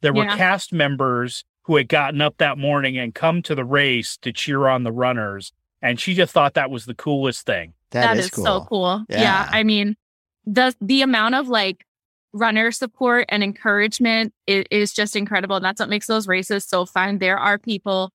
There 0.00 0.12
were 0.12 0.24
Yeah. 0.24 0.36
cast 0.36 0.72
members 0.72 1.44
who 1.64 1.76
had 1.76 1.88
gotten 1.88 2.20
up 2.22 2.36
that 2.38 2.56
morning 2.56 2.96
and 2.96 3.14
come 3.14 3.42
to 3.42 3.54
the 3.54 3.64
race 3.64 4.16
to 4.18 4.32
cheer 4.32 4.66
on 4.68 4.84
the 4.84 4.92
runners, 4.92 5.52
and 5.82 6.00
she 6.00 6.14
just 6.14 6.32
thought 6.32 6.54
that 6.54 6.70
was 6.70 6.86
the 6.86 6.94
coolest 6.94 7.44
thing. 7.46 7.74
that 7.90 8.18
is, 8.18 8.26
so 8.26 8.66
cool. 8.68 9.04
Yeah. 9.08 9.20
Yeah. 9.22 9.48
I 9.50 9.62
mean, 9.62 9.96
the 10.44 10.74
the 10.80 11.00
amount 11.02 11.34
of 11.34 11.48
like 11.48 11.84
runner 12.32 12.70
support 12.70 13.24
and 13.28 13.42
encouragement 13.42 14.32
is, 14.46 14.64
is 14.70 14.92
just 14.92 15.16
incredible. 15.16 15.56
And 15.56 15.64
that's 15.64 15.80
what 15.80 15.88
makes 15.88 16.06
those 16.06 16.28
races 16.28 16.64
so 16.64 16.84
fun. 16.86 17.18
There 17.18 17.38
are 17.38 17.58
people 17.58 18.10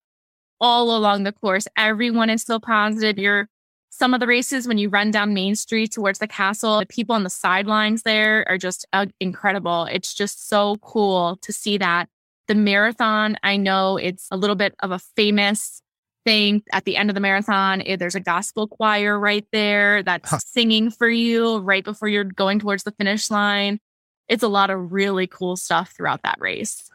all 0.62 0.96
along 0.96 1.24
the 1.24 1.32
course. 1.32 1.68
Everyone 1.78 2.30
is 2.30 2.44
so 2.44 2.60
positive. 2.60 3.18
You're 3.18 3.48
some 3.90 4.14
of 4.14 4.20
the 4.20 4.28
races 4.28 4.68
when 4.68 4.78
you 4.80 4.90
run 4.90 5.12
down 5.12 5.34
Main 5.34 5.56
Street 5.56 5.92
towards 5.92 6.18
the 6.20 6.28
castle, 6.28 6.80
the 6.80 6.86
people 6.86 7.14
on 7.16 7.24
the 7.24 7.30
sidelines 7.30 8.02
there 8.04 8.44
are 8.50 8.58
just 8.58 8.86
uh, 8.94 9.06
incredible. 9.20 9.86
It's 9.92 10.14
just 10.14 10.48
so 10.50 10.78
cool 10.78 11.38
to 11.42 11.54
see 11.54 11.78
that. 11.78 12.10
The 12.48 12.56
marathon, 12.56 13.38
I 13.44 13.56
know 13.58 13.98
it's 13.98 14.28
a 14.32 14.38
little 14.38 14.56
bit 14.56 14.74
of 14.82 14.92
a 14.92 15.00
famous 15.00 15.82
thing 16.26 16.64
at 16.72 16.86
the 16.86 16.98
end 16.98 17.10
of 17.10 17.14
the 17.14 17.20
marathon. 17.22 17.82
eh, 17.86 17.96
There's 17.96 18.16
a 18.16 18.20
gospel 18.20 18.68
choir 18.68 19.20
right 19.20 19.46
there 19.52 20.02
that's 20.04 20.30
Huh. 20.30 20.40
singing 20.40 20.90
for 20.90 21.10
you 21.10 21.58
right 21.60 21.84
before 21.84 22.08
you're 22.08 22.24
going 22.24 22.60
towards 22.60 22.84
the 22.84 22.92
finish 22.92 23.30
line. 23.30 23.80
It's 24.28 24.44
a 24.44 24.48
lot 24.48 24.70
of 24.70 24.92
really 24.92 25.28
cool 25.28 25.56
stuff 25.56 25.94
throughout 25.96 26.22
that 26.24 26.38
race. 26.40 26.90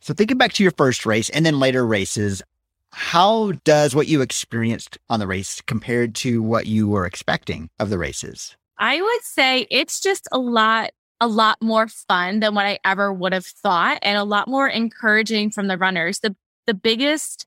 So 0.00 0.14
thinking 0.14 0.38
back 0.38 0.52
to 0.54 0.62
your 0.62 0.72
first 0.72 1.06
race 1.06 1.30
and 1.30 1.46
then 1.46 1.58
later 1.60 1.86
races, 1.86 2.42
How 2.90 3.52
does 3.64 3.94
what 3.94 4.08
you 4.08 4.20
experienced 4.20 4.98
on 5.08 5.20
the 5.20 5.26
race 5.26 5.62
compared 5.66 6.14
to 6.16 6.42
what 6.42 6.66
you 6.66 6.88
were 6.88 7.06
expecting 7.06 7.70
of 7.78 7.88
the 7.88 7.98
races? 7.98 8.56
I 8.78 9.00
would 9.00 9.22
say 9.22 9.66
it's 9.70 10.00
just 10.00 10.28
a 10.32 10.38
lot 10.38 10.90
a 11.20 11.28
lot 11.28 11.56
more 11.62 11.86
fun 11.86 12.40
than 12.40 12.52
what 12.54 12.66
I 12.66 12.80
ever 12.84 13.12
would 13.12 13.32
have 13.32 13.46
thought 13.46 14.00
and 14.02 14.18
a 14.18 14.24
lot 14.24 14.48
more 14.48 14.66
encouraging 14.68 15.50
from 15.50 15.68
the 15.68 15.78
runners. 15.78 16.18
The 16.18 16.34
the 16.66 16.74
biggest 16.74 17.46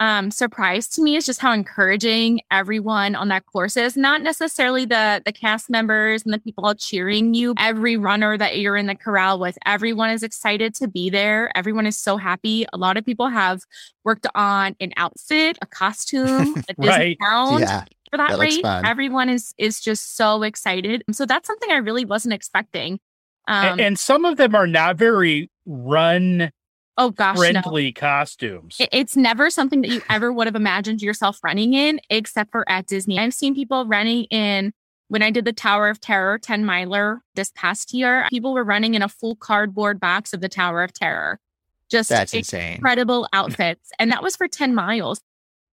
um, 0.00 0.30
surprise 0.30 0.86
to 0.88 1.02
me 1.02 1.16
is 1.16 1.26
just 1.26 1.40
how 1.40 1.52
encouraging 1.52 2.40
everyone 2.50 3.14
on 3.14 3.28
that 3.28 3.46
course 3.46 3.76
is. 3.76 3.96
Not 3.96 4.22
necessarily 4.22 4.84
the 4.84 5.22
the 5.24 5.32
cast 5.32 5.68
members 5.68 6.24
and 6.24 6.32
the 6.32 6.38
people 6.38 6.72
cheering 6.74 7.34
you. 7.34 7.54
Every 7.58 7.96
runner 7.96 8.38
that 8.38 8.58
you're 8.58 8.76
in 8.76 8.86
the 8.86 8.94
corral 8.94 9.38
with, 9.40 9.58
everyone 9.66 10.10
is 10.10 10.22
excited 10.22 10.74
to 10.76 10.88
be 10.88 11.10
there. 11.10 11.50
Everyone 11.56 11.86
is 11.86 11.98
so 11.98 12.16
happy. 12.16 12.64
A 12.72 12.76
lot 12.78 12.96
of 12.96 13.04
people 13.04 13.28
have 13.28 13.62
worked 14.04 14.26
on 14.34 14.76
an 14.80 14.92
outfit, 14.96 15.58
a 15.62 15.66
costume, 15.66 16.54
a 16.68 16.74
Disney 16.74 16.86
Right. 16.88 17.18
gown 17.20 17.60
Yeah. 17.60 17.84
for 18.10 18.16
that, 18.18 18.30
That 18.30 18.38
race. 18.38 18.60
Everyone 18.64 19.28
is 19.28 19.52
is 19.58 19.80
just 19.80 20.16
so 20.16 20.42
excited. 20.42 21.02
So 21.12 21.26
that's 21.26 21.46
something 21.46 21.70
I 21.72 21.76
really 21.78 22.04
wasn't 22.04 22.34
expecting. 22.34 23.00
A- 23.48 23.52
Um, 23.52 23.80
and 23.80 23.98
some 23.98 24.24
of 24.24 24.36
them 24.36 24.54
are 24.54 24.66
not 24.66 24.96
very 24.96 25.50
run 25.66 26.50
oh 26.98 27.10
gosh, 27.10 27.38
no. 27.54 27.92
costumes. 27.92 28.76
It's 28.92 29.16
never 29.16 29.48
something 29.48 29.80
that 29.82 29.90
you 29.90 30.02
ever 30.10 30.32
would 30.32 30.46
have 30.46 30.56
imagined 30.56 31.00
yourself 31.00 31.38
running 31.42 31.72
in, 31.72 32.00
except 32.10 32.50
for 32.50 32.68
at 32.68 32.86
Disney. 32.86 33.18
I've 33.18 33.32
seen 33.32 33.54
people 33.54 33.86
running 33.86 34.24
in 34.24 34.72
when 35.08 35.22
I 35.22 35.30
did 35.30 35.46
the 35.46 35.52
Tower 35.52 35.88
of 35.88 36.00
Terror 36.00 36.38
10 36.38 36.64
miler 36.64 37.22
this 37.34 37.50
past 37.54 37.94
year. 37.94 38.26
People 38.28 38.52
were 38.52 38.64
running 38.64 38.94
in 38.94 39.02
a 39.02 39.08
full 39.08 39.36
cardboard 39.36 39.98
box 39.98 40.34
of 40.34 40.40
the 40.40 40.48
Tower 40.48 40.82
of 40.82 40.92
Terror. 40.92 41.40
Just 41.88 42.10
That's 42.10 42.34
insane. 42.34 42.74
incredible 42.74 43.26
outfits. 43.32 43.90
And 43.98 44.12
that 44.12 44.22
was 44.22 44.36
for 44.36 44.46
10 44.46 44.74
miles. 44.74 45.22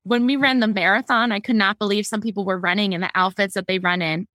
When 0.04 0.26
we 0.26 0.38
ran 0.38 0.60
the 0.60 0.68
marathon, 0.68 1.32
I 1.32 1.40
could 1.40 1.56
not 1.56 1.80
believe 1.80 2.06
some 2.06 2.22
people 2.22 2.46
were 2.46 2.60
running 2.60 2.94
in 2.94 3.02
the 3.02 3.10
outfits 3.16 3.56
that 3.56 3.68
they 3.68 3.80
run 3.80 4.02
in. 4.02 4.28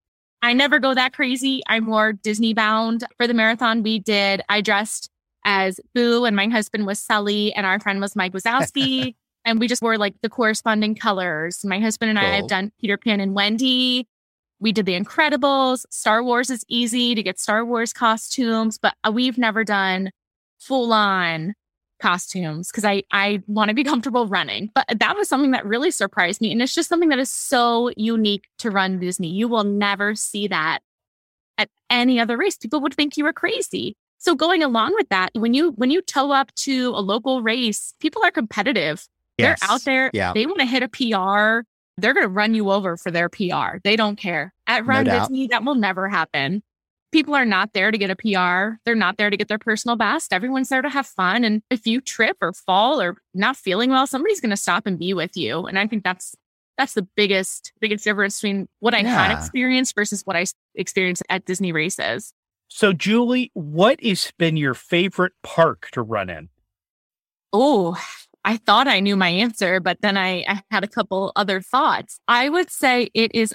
I 0.43 0.53
never 0.53 0.79
go 0.79 0.95
that 0.95 1.13
crazy. 1.13 1.63
I'm 1.69 1.85
more 1.85 2.13
Disney 2.13 2.55
bound. 2.55 3.05
For 3.17 3.27
the 3.27 3.35
marathon, 3.35 3.83
we 3.83 3.99
did, 3.99 4.43
I 4.49 4.63
dressed 4.63 5.11
as 5.45 5.81
Boo 5.95 6.25
and 6.25 6.37
my 6.37 6.49
husband 6.49 6.87
was 6.87 6.99
Sully 6.99 7.53
and 7.55 7.67
our 7.67 7.81
friend 7.81 8.01
was 8.01 8.17
Mike 8.17 8.33
Wazowski. 8.33 9.15
and 9.45 9.59
we 9.59 9.69
just 9.69 9.83
wore 9.83 9.99
like 9.99 10.15
the 10.23 10.29
corresponding 10.29 10.95
colors. 10.95 11.65
My 11.65 11.81
husband 11.81 12.11
and 12.11 12.19
I 12.19 12.37
have 12.37 12.49
done 12.49 12.73
Peter 12.81 12.97
Pan 12.97 13.21
and 13.21 13.35
Wendy. 13.35 14.07
We 14.61 14.73
did 14.73 14.87
the 14.87 14.99
Incredibles. 14.99 15.87
Star 15.91 16.23
Wars 16.23 16.51
is 16.51 16.65
easy 16.69 17.15
to 17.15 17.23
get 17.23 17.39
Star 17.39 17.65
Wars 17.65 17.93
costumes, 17.93 18.79
but 18.79 18.95
uh, 19.05 19.11
we've 19.13 19.39
never 19.39 19.65
done 19.65 20.11
full 20.59 20.93
on 20.93 21.55
costumes 22.01 22.71
because 22.71 22.85
I, 22.85 23.03
I 23.11 23.43
want 23.47 23.71
to 23.71 23.75
be 23.75 23.85
comfortable 23.91 24.27
running. 24.27 24.71
But 24.75 24.87
that 24.99 25.17
was 25.17 25.29
something 25.29 25.53
that 25.53 25.65
really 25.65 25.91
surprised 25.91 26.41
me. 26.41 26.53
And 26.53 26.61
it's 26.61 26.75
just 26.75 26.89
something 26.89 27.09
that 27.09 27.19
is 27.19 27.31
so 27.31 27.91
unique 27.97 28.49
to 28.59 28.71
Run 28.71 28.99
Disney. 28.99 29.29
You 29.29 29.49
will 29.49 29.65
never 29.65 30.15
see 30.15 30.49
that 30.49 30.81
at 31.57 31.71
any 31.89 32.21
other 32.21 32.37
race. 32.37 32.57
People 32.57 32.81
would 32.81 32.95
think 32.95 33.17
you 33.17 33.25
were 33.25 33.33
crazy. 33.33 33.97
So 34.23 34.35
going 34.35 34.63
along 34.63 34.95
with 34.95 35.09
that, 35.09 35.31
when 35.35 35.55
you 35.55 35.73
when 35.73 35.91
you 35.91 36.03
tow 36.03 36.31
up 36.31 36.55
to 36.57 36.91
a 36.91 37.01
local 37.01 37.41
race, 37.43 37.95
people 38.01 38.23
are 38.23 38.31
competitive. 38.31 39.09
Yes. 39.39 39.61
They're 39.61 39.71
out 39.71 39.83
there. 39.85 40.11
Yeah. 40.13 40.33
They 40.35 40.45
want 40.45 40.59
to 40.61 40.67
hit 40.67 40.83
a 40.83 40.89
PR. 40.89 41.67
They're 41.97 42.13
going 42.15 42.25
to 42.25 42.29
run 42.29 42.55
you 42.55 42.71
over 42.71 42.97
for 42.99 43.11
their 43.11 43.29
PR. 43.31 43.79
They 43.83 43.97
don't 43.97 44.17
care. 44.17 44.53
At 44.67 44.87
Run 44.87 45.07
doubt. 45.07 45.29
Disney, 45.29 45.47
that 45.49 45.65
will 45.65 45.75
never 45.75 46.09
happen. 46.09 46.63
People 47.13 47.35
are 47.35 47.45
not 47.47 47.73
there 47.73 47.91
to 47.91 47.99
get 47.99 48.11
a 48.11 48.15
PR. 48.17 48.77
They're 48.85 48.95
not 48.95 49.17
there 49.17 49.31
to 49.31 49.37
get 49.37 49.49
their 49.49 49.59
personal 49.59 49.97
best. 49.97 50.33
Everyone's 50.33 50.69
there 50.69 50.83
to 50.83 50.89
have 50.91 51.07
fun. 51.07 51.43
And 51.43 51.63
if 51.71 51.87
you 51.87 52.01
trip 52.01 52.37
or 52.43 52.53
fall 52.53 53.01
or 53.01 53.17
not 53.35 53.57
feeling 53.57 53.91
well, 53.91 54.07
somebody's 54.07 54.41
going 54.41 54.51
to 54.51 54.57
stop 54.57 54.87
and 54.87 54.99
be 54.99 55.13
with 55.15 55.37
you. 55.37 55.67
And 55.67 55.79
I 55.79 55.87
think 55.87 56.05
that's 56.05 56.35
that's 56.79 56.95
the 56.95 57.03
biggest 57.17 57.73
biggest 57.81 58.05
difference 58.05 58.41
between 58.41 58.69
what 58.81 58.95
I 58.95 58.99
had 58.99 59.31
Yeah. 59.31 59.39
experienced 59.39 59.95
versus 59.95 60.23
what 60.25 60.37
I 60.37 60.45
experienced 60.75 61.23
at 61.29 61.45
Disney 61.47 61.73
races. 61.73 62.33
So, 62.73 62.93
Julie, 62.93 63.51
what 63.53 64.03
has 64.03 64.31
been 64.39 64.57
your 64.57 64.75
favorite 64.75 65.33
park 65.43 65.89
to 65.93 66.03
run 66.03 66.31
in? 66.31 66.51
Oh, 67.53 68.01
I 68.45 68.59
thought 68.59 68.87
I 68.87 69.01
knew 69.01 69.17
my 69.17 69.29
answer, 69.29 69.81
but 69.81 69.99
then 70.03 70.17
I, 70.17 70.45
I 70.49 70.63
had 70.71 70.85
a 70.85 70.89
couple 70.89 71.33
other 71.35 71.61
thoughts. 71.61 72.21
I 72.29 72.49
would 72.49 72.71
say 72.71 73.11
it 73.13 73.35
is 73.35 73.53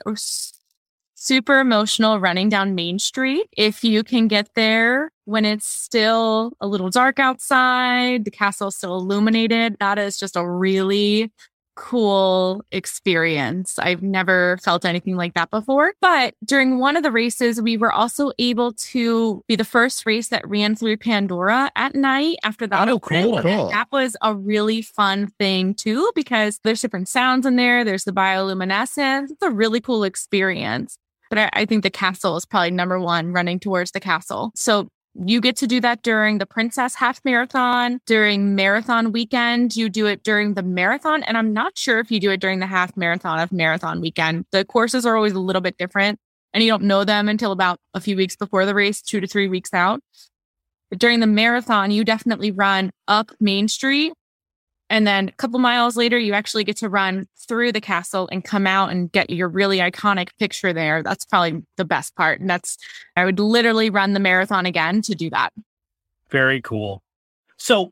super 1.15 1.59
emotional 1.59 2.19
running 2.19 2.49
down 2.49 2.75
Main 2.75 2.99
Street. 2.99 3.47
If 3.55 3.85
you 3.85 4.03
can 4.03 4.27
get 4.27 4.49
there 4.53 5.11
when 5.23 5.45
it's 5.45 5.65
still 5.65 6.51
a 6.59 6.67
little 6.67 6.89
dark 6.89 7.17
outside, 7.17 8.25
the 8.25 8.31
castle 8.31 8.69
still 8.69 8.97
illuminated, 8.97 9.77
that 9.79 9.97
is 9.97 10.17
just 10.17 10.35
a 10.35 10.47
really 10.47 11.31
cool 11.75 12.63
experience. 12.71 13.77
I've 13.79 14.01
never 14.01 14.57
felt 14.63 14.85
anything 14.85 15.15
like 15.15 15.33
that 15.33 15.49
before. 15.49 15.93
But 16.01 16.33
during 16.43 16.79
one 16.79 16.97
of 16.97 17.03
the 17.03 17.11
races, 17.11 17.61
we 17.61 17.77
were 17.77 17.91
also 17.91 18.31
able 18.39 18.73
to 18.73 19.43
be 19.47 19.55
the 19.55 19.65
first 19.65 20.05
race 20.05 20.29
that 20.29 20.47
ran 20.47 20.75
through 20.75 20.97
Pandora 20.97 21.71
at 21.75 21.95
night 21.95 22.37
after 22.43 22.65
the 22.67 22.81
Oh, 22.89 22.99
cool. 22.99 23.41
Cool. 23.41 23.69
that 23.69 23.87
was 23.91 24.15
a 24.21 24.33
really 24.33 24.81
fun 24.81 25.27
thing 25.39 25.73
too, 25.73 26.11
because 26.15 26.59
there's 26.63 26.81
different 26.81 27.09
sounds 27.09 27.45
in 27.45 27.55
there. 27.55 27.83
There's 27.83 28.03
the 28.05 28.11
bioluminescence. 28.13 29.31
It's 29.31 29.41
a 29.41 29.51
really 29.51 29.81
cool 29.81 30.03
experience. 30.03 30.97
But 31.29 31.39
I, 31.39 31.49
I 31.53 31.65
think 31.65 31.83
the 31.83 31.89
castle 31.89 32.37
is 32.37 32.45
probably 32.45 32.71
number 32.71 32.99
one 32.99 33.33
running 33.33 33.59
towards 33.59 33.91
the 33.91 33.99
castle. 33.99 34.51
So 34.55 34.87
you 35.23 35.39
get 35.39 35.55
to 35.57 35.67
do 35.67 35.79
that 35.81 36.01
during 36.01 36.39
the 36.39 36.45
Princess 36.45 36.95
Half 36.95 37.21
Marathon. 37.23 37.99
During 38.05 38.55
marathon 38.55 39.11
weekend, 39.11 39.75
you 39.75 39.89
do 39.89 40.05
it 40.07 40.23
during 40.23 40.53
the 40.55 40.63
marathon. 40.63 41.23
And 41.23 41.37
I'm 41.37 41.53
not 41.53 41.77
sure 41.77 41.99
if 41.99 42.11
you 42.11 42.19
do 42.19 42.31
it 42.31 42.41
during 42.41 42.59
the 42.59 42.67
half 42.67 42.97
marathon 42.97 43.39
of 43.39 43.51
marathon 43.51 44.01
weekend. 44.01 44.45
The 44.51 44.65
courses 44.65 45.05
are 45.05 45.15
always 45.15 45.33
a 45.33 45.39
little 45.39 45.61
bit 45.61 45.77
different 45.77 46.19
and 46.55 46.63
you 46.63 46.69
don't 46.69 46.83
know 46.83 47.03
them 47.03 47.27
until 47.27 47.51
about 47.51 47.79
a 47.93 47.99
few 47.99 48.15
weeks 48.15 48.37
before 48.37 48.65
the 48.65 48.73
race, 48.73 49.01
two 49.01 49.19
to 49.19 49.27
three 49.27 49.49
weeks 49.49 49.73
out. 49.73 49.99
But 50.89 50.99
during 50.99 51.19
the 51.19 51.27
marathon, 51.27 51.91
you 51.91 52.05
definitely 52.05 52.51
run 52.51 52.91
up 53.09 53.31
Main 53.41 53.67
Street. 53.67 54.13
And 54.89 55.07
then 55.07 55.29
a 55.29 55.31
couple 55.33 55.59
miles 55.59 55.97
later, 55.97 56.17
you 56.17 56.33
actually 56.33 56.63
get 56.63 56.77
to 56.77 56.89
run 56.89 57.27
through 57.47 57.71
the 57.71 57.81
castle 57.81 58.29
and 58.31 58.43
come 58.43 58.67
out 58.67 58.91
and 58.91 59.11
get 59.11 59.29
your 59.29 59.47
really 59.47 59.79
iconic 59.79 60.29
picture 60.37 60.73
there. 60.73 61.01
That's 61.01 61.25
probably 61.25 61.63
the 61.77 61.85
best 61.85 62.15
part. 62.15 62.39
And 62.39 62.49
that's, 62.49 62.77
I 63.15 63.25
would 63.25 63.39
literally 63.39 63.89
run 63.89 64.13
the 64.13 64.19
marathon 64.19 64.65
again 64.65 65.01
to 65.03 65.15
do 65.15 65.29
that. 65.31 65.51
Very 66.29 66.61
cool. 66.61 67.01
So, 67.57 67.91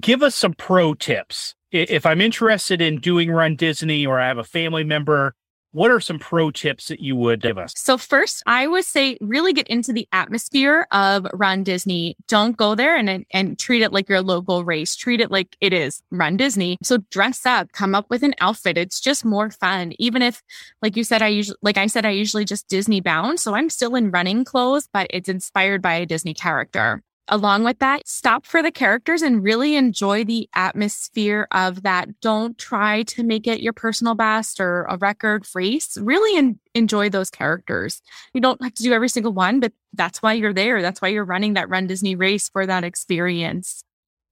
give 0.00 0.22
us 0.22 0.34
some 0.34 0.54
pro 0.54 0.94
tips. 0.94 1.54
If 1.70 2.06
I'm 2.06 2.20
interested 2.20 2.80
in 2.80 3.00
doing 3.00 3.30
Run 3.30 3.56
Disney 3.56 4.06
or 4.06 4.20
I 4.20 4.28
have 4.28 4.38
a 4.38 4.44
family 4.44 4.84
member, 4.84 5.34
what 5.72 5.90
are 5.90 6.00
some 6.00 6.18
pro 6.18 6.50
tips 6.50 6.88
that 6.88 7.00
you 7.00 7.16
would 7.16 7.40
give 7.40 7.58
us? 7.58 7.72
So 7.76 7.98
first, 7.98 8.42
I 8.46 8.66
would 8.66 8.84
say 8.84 9.18
really 9.20 9.52
get 9.52 9.68
into 9.68 9.92
the 9.92 10.08
atmosphere 10.12 10.86
of 10.90 11.26
Run 11.32 11.64
Disney. 11.64 12.16
Don't 12.26 12.56
go 12.56 12.74
there 12.74 12.96
and 12.96 13.24
and 13.30 13.58
treat 13.58 13.82
it 13.82 13.92
like 13.92 14.08
your 14.08 14.22
local 14.22 14.64
race. 14.64 14.96
Treat 14.96 15.20
it 15.20 15.30
like 15.30 15.56
it 15.60 15.72
is 15.72 16.02
Run 16.10 16.36
Disney. 16.36 16.78
So 16.82 16.98
dress 17.10 17.44
up, 17.46 17.72
come 17.72 17.94
up 17.94 18.06
with 18.10 18.22
an 18.22 18.34
outfit. 18.40 18.78
It's 18.78 19.00
just 19.00 19.24
more 19.24 19.50
fun. 19.50 19.92
Even 19.98 20.22
if, 20.22 20.42
like 20.82 20.96
you 20.96 21.04
said, 21.04 21.22
I 21.22 21.28
usually, 21.28 21.58
like 21.62 21.76
I 21.76 21.86
said, 21.86 22.06
I 22.06 22.10
usually 22.10 22.44
just 22.44 22.68
Disney 22.68 23.00
bound. 23.00 23.40
So 23.40 23.54
I'm 23.54 23.70
still 23.70 23.94
in 23.94 24.10
running 24.10 24.44
clothes, 24.44 24.88
but 24.92 25.06
it's 25.10 25.28
inspired 25.28 25.82
by 25.82 25.94
a 25.94 26.06
Disney 26.06 26.34
character. 26.34 27.02
Along 27.30 27.62
with 27.62 27.78
that, 27.80 28.08
stop 28.08 28.46
for 28.46 28.62
the 28.62 28.70
characters 28.70 29.20
and 29.20 29.42
really 29.42 29.76
enjoy 29.76 30.24
the 30.24 30.48
atmosphere 30.54 31.46
of 31.50 31.82
that. 31.82 32.20
Don't 32.20 32.56
try 32.56 33.02
to 33.02 33.22
make 33.22 33.46
it 33.46 33.60
your 33.60 33.74
personal 33.74 34.14
best 34.14 34.60
or 34.60 34.84
a 34.84 34.96
record 34.96 35.46
race. 35.54 35.98
Really 36.00 36.38
en- 36.38 36.58
enjoy 36.74 37.10
those 37.10 37.28
characters. 37.28 38.00
You 38.32 38.40
don't 38.40 38.62
have 38.62 38.72
to 38.74 38.82
do 38.82 38.94
every 38.94 39.10
single 39.10 39.34
one, 39.34 39.60
but 39.60 39.74
that's 39.92 40.22
why 40.22 40.32
you're 40.32 40.54
there. 40.54 40.80
That's 40.80 41.02
why 41.02 41.08
you're 41.08 41.24
running 41.24 41.52
that 41.52 41.68
Run 41.68 41.86
Disney 41.86 42.14
race 42.14 42.48
for 42.48 42.64
that 42.64 42.82
experience. 42.82 43.84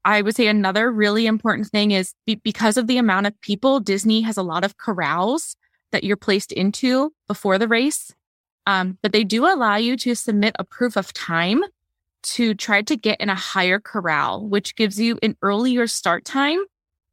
I 0.07 0.23
would 0.23 0.35
say 0.35 0.47
another 0.47 0.91
really 0.91 1.27
important 1.27 1.67
thing 1.67 1.91
is 1.91 2.15
be- 2.25 2.37
because 2.37 2.79
of 2.79 2.87
the 2.87 2.97
amount 2.97 3.27
of 3.27 3.39
people, 3.43 3.79
Disney 3.79 4.23
has 4.23 4.39
a 4.39 4.43
lot 4.43 4.65
of 4.65 4.79
corrals 4.79 5.55
that 5.93 6.03
you're 6.03 6.17
placed 6.17 6.51
into 6.51 7.13
before 7.29 7.59
the 7.59 7.69
race. 7.69 8.11
Um, 8.67 8.99
but 9.03 9.13
they 9.13 9.23
do 9.23 9.45
allow 9.45 9.77
you 9.77 9.97
to 9.99 10.15
submit 10.15 10.57
a 10.59 10.65
proof 10.65 10.97
of 10.97 11.13
time 11.13 11.63
to 12.27 12.55
try 12.55 12.83
to 12.83 12.97
get 12.97 13.21
in 13.21 13.31
a 13.31 13.35
higher 13.35 13.79
corral, 13.79 14.47
which 14.47 14.75
gives 14.77 15.01
you 15.01 15.19
an 15.23 15.37
earlier 15.43 15.87
start 15.87 16.25
time, 16.25 16.59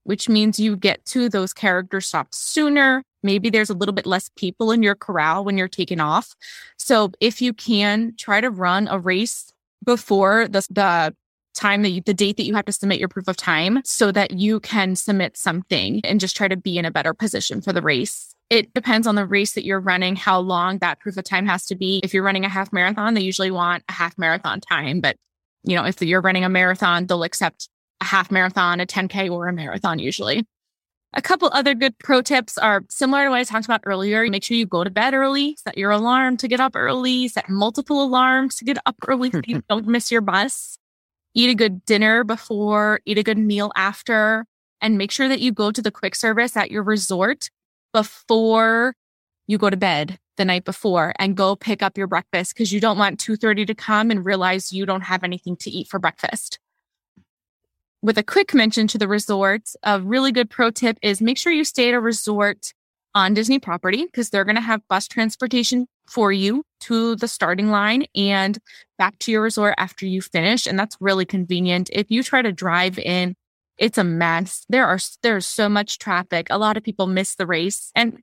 which 0.04 0.28
means 0.28 0.60
you 0.60 0.76
get 0.76 1.06
to 1.06 1.30
those 1.30 1.54
character 1.54 2.02
stops 2.02 2.38
sooner. 2.38 3.04
Maybe 3.22 3.50
there's 3.50 3.70
a 3.70 3.76
little 3.76 3.94
bit 3.94 4.06
less 4.06 4.30
people 4.36 4.72
in 4.72 4.84
your 4.84 4.96
corral 4.96 5.46
when 5.46 5.58
you're 5.58 5.68
taking 5.68 6.00
off. 6.00 6.36
So 6.78 7.12
if 7.20 7.42
you 7.42 7.54
can 7.54 8.14
try 8.18 8.42
to 8.42 8.50
run 8.50 8.88
a 8.88 9.00
race 9.00 9.52
before 9.86 10.48
the, 10.48 10.66
the 10.70 11.16
time 11.54 11.84
that 11.84 11.90
you, 11.90 12.02
the 12.02 12.14
date 12.14 12.38
that 12.38 12.46
you 12.46 12.56
have 12.56 12.66
to 12.66 12.72
submit 12.72 13.00
your 13.00 13.08
proof 13.08 13.28
of 13.28 13.38
time 13.38 13.82
so 13.86 14.12
that 14.12 14.32
you 14.32 14.60
can 14.60 14.96
submit 14.96 15.38
something 15.38 16.02
and 16.04 16.20
just 16.20 16.36
try 16.36 16.48
to 16.48 16.58
be 16.58 16.78
in 16.78 16.86
a 16.86 16.92
better 16.92 17.14
position 17.14 17.62
for 17.62 17.72
the 17.72 17.82
race. 17.82 18.33
It 18.54 18.72
depends 18.76 19.08
on 19.08 19.16
the 19.16 19.26
race 19.26 19.54
that 19.54 19.66
you're 19.66 19.80
running, 19.80 20.16
how 20.16 20.40
long 20.40 20.78
that 20.78 21.00
proof 21.00 21.18
of 21.18 21.24
time 21.24 21.48
has 21.48 21.66
to 21.66 21.76
be. 21.76 22.00
If 22.04 22.14
you're 22.14 22.22
running 22.22 22.46
a 22.46 22.50
half 22.50 22.72
marathon, 22.72 23.16
they 23.16 23.22
usually 23.22 23.50
want 23.50 23.84
a 23.90 23.94
half 23.94 24.16
marathon 24.16 24.62
time. 24.62 25.02
But, 25.02 25.16
you 25.64 25.76
know, 25.76 25.86
if 25.86 26.00
you're 26.04 26.22
running 26.22 26.46
a 26.46 26.50
marathon, 26.50 27.08
they'll 27.08 27.24
accept 27.24 27.68
a 28.00 28.06
half 28.06 28.30
marathon, 28.30 28.80
a 28.80 28.86
10K, 28.86 29.32
or 29.32 29.48
a 29.48 29.54
marathon 29.54 29.98
usually. 29.98 30.46
A 31.16 31.22
couple 31.22 31.50
other 31.52 31.74
good 31.74 31.98
pro 31.98 32.22
tips 32.22 32.60
are 32.60 32.84
similar 32.92 33.24
to 33.24 33.32
what 33.32 33.40
I 33.40 33.44
talked 33.44 33.66
about 33.66 33.82
earlier. 33.86 34.30
Make 34.30 34.44
sure 34.44 34.56
you 34.56 34.68
go 34.68 34.84
to 34.84 34.92
bed 34.92 35.16
early, 35.16 35.56
set 35.56 35.76
your 35.76 35.90
alarm 35.90 36.38
to 36.38 36.48
get 36.48 36.60
up 36.60 36.76
early, 36.76 37.30
set 37.30 37.50
multiple 37.50 38.04
alarms 38.04 38.56
to 38.58 38.66
get 38.66 38.78
up 38.86 38.98
early 39.08 39.32
so 39.32 39.42
you 39.48 39.64
don't 39.70 39.88
miss 39.88 40.12
your 40.12 40.22
bus. 40.22 40.78
Eat 41.34 41.50
a 41.50 41.56
good 41.56 41.84
dinner 41.86 42.24
before, 42.24 43.00
eat 43.08 43.18
a 43.18 43.24
good 43.24 43.40
meal 43.40 43.72
after, 43.76 44.46
and 44.80 44.96
make 44.96 45.10
sure 45.10 45.28
that 45.28 45.40
you 45.40 45.52
go 45.52 45.72
to 45.72 45.82
the 45.82 45.90
quick 45.90 46.14
service 46.14 46.56
at 46.56 46.70
your 46.70 46.84
resort 46.84 47.50
before 47.94 48.96
you 49.48 49.58
go 49.58 49.70
to 49.70 49.78
bed 49.78 50.18
the 50.38 50.46
night 50.46 50.66
before 50.66 51.14
and 51.20 51.38
go 51.38 51.56
pick 51.56 51.84
up 51.84 51.98
your 51.98 52.08
breakfast 52.08 52.54
because 52.54 52.72
you 52.72 52.80
don't 52.80 52.98
want 52.98 53.20
2.30 53.20 53.68
to 53.68 53.76
come 53.76 54.10
and 54.10 54.26
realize 54.26 54.74
you 54.74 54.86
don't 54.86 55.02
have 55.02 55.24
anything 55.24 55.56
to 55.58 55.70
eat 55.70 55.88
for 55.88 56.00
breakfast 56.00 56.60
with 58.04 58.18
a 58.18 58.24
quick 58.24 58.54
mention 58.54 58.86
to 58.88 58.98
the 58.98 59.08
resort, 59.08 59.70
a 59.82 60.00
really 60.02 60.34
good 60.34 60.50
pro 60.50 60.70
tip 60.70 60.98
is 61.02 61.22
make 61.22 61.38
sure 61.38 61.54
you 61.54 61.64
stay 61.64 61.88
at 61.88 61.96
a 61.96 62.02
resort 62.02 62.74
on 63.16 63.34
Disney 63.34 63.60
property 63.60 64.04
because 64.06 64.30
they're 64.30 64.44
going 64.44 64.58
to 64.58 64.62
have 64.62 64.86
bus 64.90 65.08
transportation 65.08 65.88
for 66.06 66.32
you 66.32 66.64
to 66.82 67.16
the 67.16 67.30
starting 67.30 67.70
line 67.72 68.06
and 68.14 68.60
back 68.98 69.18
to 69.20 69.32
your 69.32 69.42
resort 69.42 69.74
after 69.78 70.06
you 70.06 70.22
finish. 70.22 70.68
And 70.68 70.78
that's 70.78 70.98
really 71.00 71.26
convenient. 71.26 71.90
If 71.94 72.12
you 72.12 72.24
try 72.24 72.42
to 72.42 72.52
drive 72.52 73.00
in, 73.00 73.36
it's 73.78 73.98
a 73.98 74.04
mess. 74.04 74.66
There 74.70 74.86
are 74.86 75.00
there's 75.22 75.46
so 75.46 75.70
much 75.70 76.00
traffic. 76.00 76.48
A 76.50 76.58
lot 76.58 76.78
of 76.78 76.84
people 76.84 77.08
miss 77.08 77.36
the 77.36 77.48
race, 77.48 77.92
and 77.96 78.20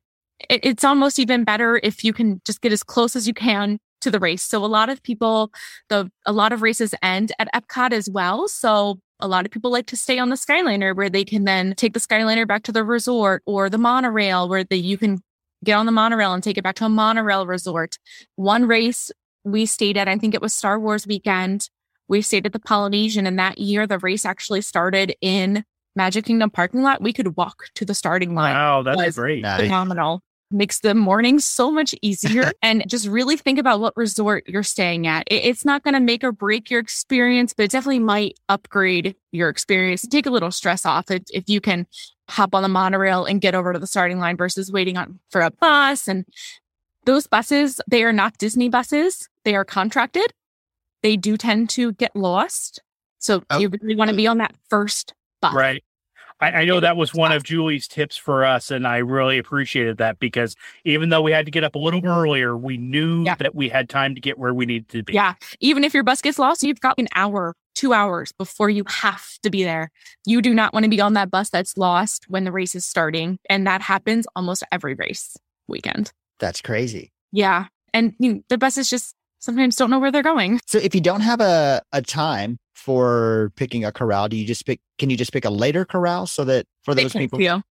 it, 0.49 0.61
it's 0.63 0.83
almost 0.83 1.19
even 1.19 1.43
better 1.43 1.79
if 1.83 2.03
you 2.03 2.13
can 2.13 2.41
just 2.45 2.61
get 2.61 2.71
as 2.71 2.83
close 2.83 3.15
as 3.15 3.27
you 3.27 3.33
can 3.33 3.79
to 4.01 4.11
the 4.11 4.19
race. 4.19 4.43
So 4.43 4.63
a 4.63 4.67
lot 4.67 4.89
of 4.89 5.01
people, 5.03 5.51
the 5.89 6.11
a 6.25 6.31
lot 6.31 6.53
of 6.53 6.61
races 6.61 6.93
end 7.01 7.31
at 7.39 7.51
Epcot 7.53 7.93
as 7.93 8.09
well. 8.09 8.47
So 8.47 8.99
a 9.19 9.27
lot 9.27 9.45
of 9.45 9.51
people 9.51 9.71
like 9.71 9.85
to 9.87 9.97
stay 9.97 10.17
on 10.17 10.29
the 10.29 10.35
Skyliner 10.35 10.95
where 10.95 11.09
they 11.09 11.23
can 11.23 11.43
then 11.43 11.75
take 11.75 11.93
the 11.93 11.99
Skyliner 11.99 12.47
back 12.47 12.63
to 12.63 12.71
the 12.71 12.83
resort 12.83 13.43
or 13.45 13.69
the 13.69 13.77
monorail 13.77 14.49
where 14.49 14.63
they, 14.63 14.77
you 14.77 14.97
can 14.97 15.19
get 15.63 15.73
on 15.73 15.85
the 15.85 15.91
monorail 15.91 16.33
and 16.33 16.43
take 16.43 16.57
it 16.57 16.63
back 16.63 16.75
to 16.75 16.85
a 16.85 16.89
monorail 16.89 17.45
resort. 17.45 17.97
One 18.35 18.65
race 18.65 19.11
we 19.43 19.65
stayed 19.65 19.97
at, 19.97 20.07
I 20.07 20.17
think 20.17 20.33
it 20.33 20.41
was 20.41 20.55
Star 20.55 20.79
Wars 20.79 21.05
weekend. 21.05 21.69
We 22.11 22.21
stayed 22.21 22.45
at 22.45 22.51
the 22.51 22.59
Polynesian 22.59 23.25
and 23.25 23.39
that 23.39 23.57
year 23.57 23.87
the 23.87 23.97
race 23.97 24.25
actually 24.25 24.61
started 24.61 25.15
in 25.21 25.63
Magic 25.95 26.25
Kingdom 26.25 26.49
parking 26.49 26.83
lot. 26.83 27.01
We 27.01 27.13
could 27.13 27.37
walk 27.37 27.63
to 27.75 27.85
the 27.85 27.93
starting 27.93 28.35
line. 28.35 28.53
Wow, 28.53 28.83
that's 28.83 29.15
great. 29.15 29.45
Phenomenal 29.45 30.21
makes 30.51 30.81
the 30.81 30.93
morning 30.93 31.39
so 31.39 31.71
much 31.71 31.95
easier. 32.01 32.51
and 32.61 32.83
just 32.85 33.07
really 33.07 33.37
think 33.37 33.57
about 33.57 33.79
what 33.79 33.95
resort 33.95 34.43
you're 34.45 34.61
staying 34.61 35.07
at. 35.07 35.23
It's 35.31 35.63
not 35.63 35.83
going 35.83 35.93
to 35.93 36.01
make 36.01 36.21
or 36.21 36.33
break 36.33 36.69
your 36.69 36.81
experience, 36.81 37.53
but 37.53 37.63
it 37.63 37.71
definitely 37.71 37.99
might 37.99 38.37
upgrade 38.49 39.15
your 39.31 39.47
experience. 39.47 40.01
Take 40.01 40.25
a 40.25 40.31
little 40.31 40.51
stress 40.51 40.85
off 40.85 41.09
if, 41.09 41.23
if 41.29 41.47
you 41.47 41.61
can 41.61 41.87
hop 42.27 42.53
on 42.53 42.61
the 42.61 42.67
monorail 42.67 43.23
and 43.23 43.39
get 43.39 43.55
over 43.55 43.71
to 43.71 43.79
the 43.79 43.87
starting 43.87 44.19
line 44.19 44.35
versus 44.35 44.69
waiting 44.69 44.97
on 44.97 45.19
for 45.29 45.39
a 45.39 45.51
bus. 45.51 46.09
And 46.09 46.25
those 47.05 47.25
buses, 47.25 47.79
they 47.87 48.03
are 48.03 48.11
not 48.11 48.37
Disney 48.37 48.67
buses. 48.67 49.29
They 49.45 49.55
are 49.55 49.63
contracted. 49.63 50.33
They 51.03 51.17
do 51.17 51.37
tend 51.37 51.69
to 51.71 51.93
get 51.93 52.15
lost. 52.15 52.81
So 53.19 53.43
oh. 53.49 53.59
you 53.59 53.69
really 53.69 53.95
want 53.95 54.09
to 54.09 54.15
be 54.15 54.27
on 54.27 54.39
that 54.39 54.55
first 54.69 55.13
bus. 55.41 55.53
Right. 55.53 55.83
I, 56.41 56.51
I 56.51 56.65
know 56.65 56.79
that 56.79 56.97
was 56.97 57.13
one 57.13 57.31
of 57.31 57.43
Julie's 57.43 57.87
tips 57.87 58.17
for 58.17 58.43
us, 58.43 58.71
and 58.71 58.87
I 58.87 58.97
really 58.97 59.37
appreciated 59.37 59.97
that 59.97 60.19
because 60.19 60.55
even 60.83 61.09
though 61.09 61.21
we 61.21 61.31
had 61.31 61.45
to 61.45 61.51
get 61.51 61.63
up 61.63 61.75
a 61.75 61.79
little 61.79 62.05
earlier, 62.05 62.57
we 62.57 62.77
knew 62.77 63.23
yeah. 63.23 63.35
that 63.35 63.53
we 63.53 63.69
had 63.69 63.87
time 63.87 64.15
to 64.15 64.21
get 64.21 64.39
where 64.39 64.53
we 64.53 64.65
needed 64.65 64.89
to 64.89 65.03
be. 65.03 65.13
Yeah. 65.13 65.35
Even 65.59 65.83
if 65.83 65.93
your 65.93 66.03
bus 66.03 66.21
gets 66.21 66.39
lost, 66.39 66.63
you've 66.63 66.81
got 66.81 66.97
an 66.97 67.07
hour, 67.15 67.55
two 67.75 67.93
hours 67.93 68.31
before 68.31 68.69
you 68.69 68.83
have 68.87 69.37
to 69.43 69.49
be 69.49 69.63
there. 69.63 69.91
You 70.25 70.41
do 70.41 70.53
not 70.53 70.73
want 70.73 70.83
to 70.83 70.89
be 70.89 70.99
on 70.99 71.13
that 71.13 71.29
bus 71.29 71.49
that's 71.49 71.77
lost 71.77 72.25
when 72.27 72.43
the 72.43 72.51
race 72.51 72.75
is 72.75 72.85
starting. 72.85 73.37
And 73.49 73.67
that 73.67 73.81
happens 73.81 74.25
almost 74.35 74.63
every 74.71 74.95
race 74.95 75.37
weekend. 75.67 76.11
That's 76.39 76.61
crazy. 76.61 77.11
Yeah. 77.31 77.67
And 77.93 78.15
you 78.19 78.33
know, 78.33 78.41
the 78.49 78.57
buses 78.57 78.89
just 78.89 79.15
sometimes 79.41 79.75
don't 79.75 79.89
know 79.89 79.99
where 79.99 80.11
they're 80.11 80.23
going. 80.23 80.61
So 80.65 80.77
if 80.77 80.95
you 80.95 81.01
don't 81.01 81.21
have 81.21 81.41
a, 81.41 81.81
a 81.91 82.01
time 82.01 82.57
for 82.73 83.51
picking 83.57 83.83
a 83.83 83.91
corral, 83.91 84.29
do 84.29 84.37
you 84.37 84.45
just 84.45 84.65
pick, 84.65 84.79
can 84.97 85.09
you 85.09 85.17
just 85.17 85.33
pick 85.33 85.43
a 85.43 85.49
later 85.49 85.83
corral 85.83 86.27
so 86.27 86.45
that 86.45 86.65
for 86.83 86.95
those 86.95 87.11
people? 87.11 87.41
You. 87.41 87.61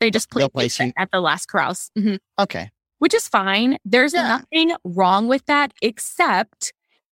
They 0.00 0.10
just 0.10 0.30
play 0.30 0.48
place 0.48 0.78
you. 0.80 0.92
at 0.98 1.10
the 1.12 1.20
last 1.20 1.46
corrals. 1.46 1.90
Mm-hmm. 1.96 2.16
Okay. 2.42 2.70
Which 2.98 3.14
is 3.14 3.28
fine. 3.28 3.78
There's 3.84 4.12
yeah. 4.12 4.26
nothing 4.26 4.76
wrong 4.84 5.28
with 5.28 5.46
that, 5.46 5.72
except 5.80 6.72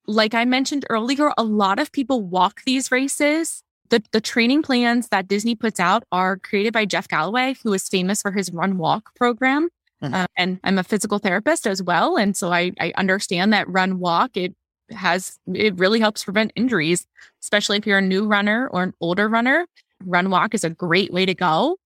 like 0.06 0.34
I 0.34 0.44
mentioned 0.44 0.84
earlier, 0.90 1.32
a 1.38 1.44
lot 1.44 1.78
of 1.78 1.92
people 1.92 2.22
walk 2.22 2.62
these 2.64 2.92
races. 2.92 3.62
The, 3.90 4.02
the 4.12 4.20
training 4.20 4.62
plans 4.62 5.08
that 5.08 5.28
Disney 5.28 5.54
puts 5.54 5.80
out 5.80 6.04
are 6.10 6.36
created 6.38 6.72
by 6.72 6.84
Jeff 6.84 7.08
Galloway, 7.08 7.54
who 7.62 7.72
is 7.72 7.88
famous 7.88 8.22
for 8.22 8.32
his 8.32 8.50
run 8.52 8.76
walk 8.76 9.14
program. 9.14 9.68
Mm-hmm. 10.04 10.14
Uh, 10.14 10.26
and 10.36 10.60
I'm 10.64 10.78
a 10.78 10.84
physical 10.84 11.18
therapist 11.18 11.66
as 11.66 11.82
well. 11.82 12.16
And 12.16 12.36
so 12.36 12.52
I, 12.52 12.72
I 12.78 12.92
understand 12.96 13.52
that 13.52 13.68
run 13.68 13.98
walk, 13.98 14.36
it 14.36 14.54
has, 14.90 15.38
it 15.52 15.78
really 15.78 16.00
helps 16.00 16.24
prevent 16.24 16.52
injuries, 16.54 17.06
especially 17.42 17.78
if 17.78 17.86
you're 17.86 17.98
a 17.98 18.02
new 18.02 18.26
runner 18.26 18.68
or 18.70 18.82
an 18.82 18.92
older 19.00 19.28
runner. 19.28 19.66
Run 20.04 20.30
walk 20.30 20.54
is 20.54 20.64
a 20.64 20.70
great 20.70 21.12
way 21.12 21.24
to 21.24 21.34
go. 21.34 21.78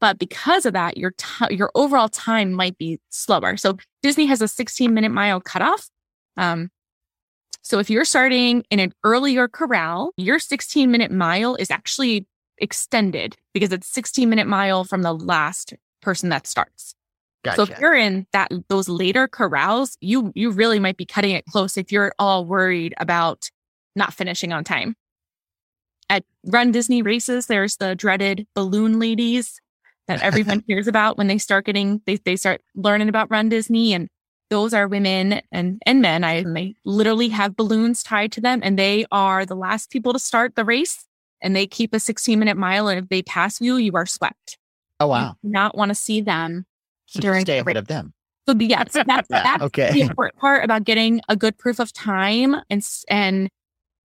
But 0.00 0.18
because 0.18 0.66
of 0.66 0.72
that, 0.72 0.98
your 0.98 1.12
t- 1.16 1.54
your 1.54 1.70
overall 1.74 2.08
time 2.08 2.52
might 2.52 2.76
be 2.76 3.00
slower. 3.08 3.56
So 3.56 3.78
Disney 4.02 4.26
has 4.26 4.42
a 4.42 4.48
16 4.48 4.92
minute 4.92 5.12
mile 5.12 5.40
cutoff. 5.40 5.88
Um, 6.36 6.70
so 7.62 7.78
if 7.78 7.88
you're 7.88 8.04
starting 8.04 8.64
in 8.70 8.80
an 8.80 8.92
earlier 9.04 9.48
corral, 9.48 10.12
your 10.16 10.38
16 10.38 10.90
minute 10.90 11.10
mile 11.10 11.54
is 11.54 11.70
actually 11.70 12.26
extended 12.58 13.36
because 13.54 13.72
it's 13.72 13.88
16 13.88 14.28
minute 14.28 14.46
mile 14.46 14.84
from 14.84 15.02
the 15.02 15.14
last 15.14 15.72
person 16.02 16.28
that 16.28 16.46
starts. 16.46 16.94
Gotcha. 17.44 17.56
So 17.66 17.72
if 17.72 17.78
you're 17.78 17.94
in 17.94 18.26
that 18.32 18.50
those 18.68 18.88
later 18.88 19.28
corrals, 19.28 19.98
you 20.00 20.32
you 20.34 20.50
really 20.50 20.78
might 20.78 20.96
be 20.96 21.04
cutting 21.04 21.32
it 21.32 21.44
close 21.44 21.76
if 21.76 21.92
you're 21.92 22.06
at 22.06 22.14
all 22.18 22.46
worried 22.46 22.94
about 22.96 23.50
not 23.94 24.14
finishing 24.14 24.52
on 24.52 24.64
time. 24.64 24.96
At 26.08 26.24
Run 26.46 26.72
Disney 26.72 27.02
races, 27.02 27.46
there's 27.46 27.76
the 27.76 27.94
dreaded 27.94 28.46
balloon 28.54 28.98
ladies 28.98 29.60
that 30.08 30.22
everyone 30.22 30.64
hears 30.66 30.86
about 30.86 31.18
when 31.18 31.26
they 31.26 31.36
start 31.36 31.66
getting 31.66 32.00
they 32.06 32.16
they 32.16 32.36
start 32.36 32.62
learning 32.74 33.10
about 33.10 33.30
Run 33.30 33.50
Disney 33.50 33.92
and 33.92 34.08
those 34.48 34.72
are 34.72 34.88
women 34.88 35.42
and 35.52 35.82
and 35.84 36.00
men. 36.00 36.24
I 36.24 36.44
they 36.44 36.76
literally 36.86 37.28
have 37.28 37.56
balloons 37.56 38.02
tied 38.02 38.32
to 38.32 38.40
them 38.40 38.60
and 38.62 38.78
they 38.78 39.04
are 39.12 39.44
the 39.44 39.54
last 39.54 39.90
people 39.90 40.14
to 40.14 40.18
start 40.18 40.56
the 40.56 40.64
race 40.64 41.04
and 41.42 41.54
they 41.54 41.66
keep 41.66 41.92
a 41.92 42.00
16 42.00 42.38
minute 42.38 42.56
mile 42.56 42.88
and 42.88 43.00
if 43.00 43.10
they 43.10 43.20
pass 43.20 43.60
you, 43.60 43.76
you 43.76 43.92
are 43.96 44.06
swept. 44.06 44.56
Oh 44.98 45.08
wow. 45.08 45.36
not 45.42 45.76
want 45.76 45.90
to 45.90 45.94
see 45.94 46.22
them 46.22 46.64
so 47.14 47.20
during 47.20 47.42
stay 47.42 47.58
ahead 47.58 47.76
of 47.76 47.86
them. 47.86 48.12
So 48.46 48.54
the, 48.54 48.66
yeah, 48.66 48.84
that's, 48.92 48.96
yeah, 48.96 49.24
that's 49.28 49.62
okay. 49.62 49.92
the 49.92 50.02
important 50.02 50.38
part 50.38 50.64
about 50.64 50.84
getting 50.84 51.20
a 51.28 51.36
good 51.36 51.56
proof 51.56 51.78
of 51.78 51.92
time 51.92 52.56
and 52.70 52.86
and 53.08 53.48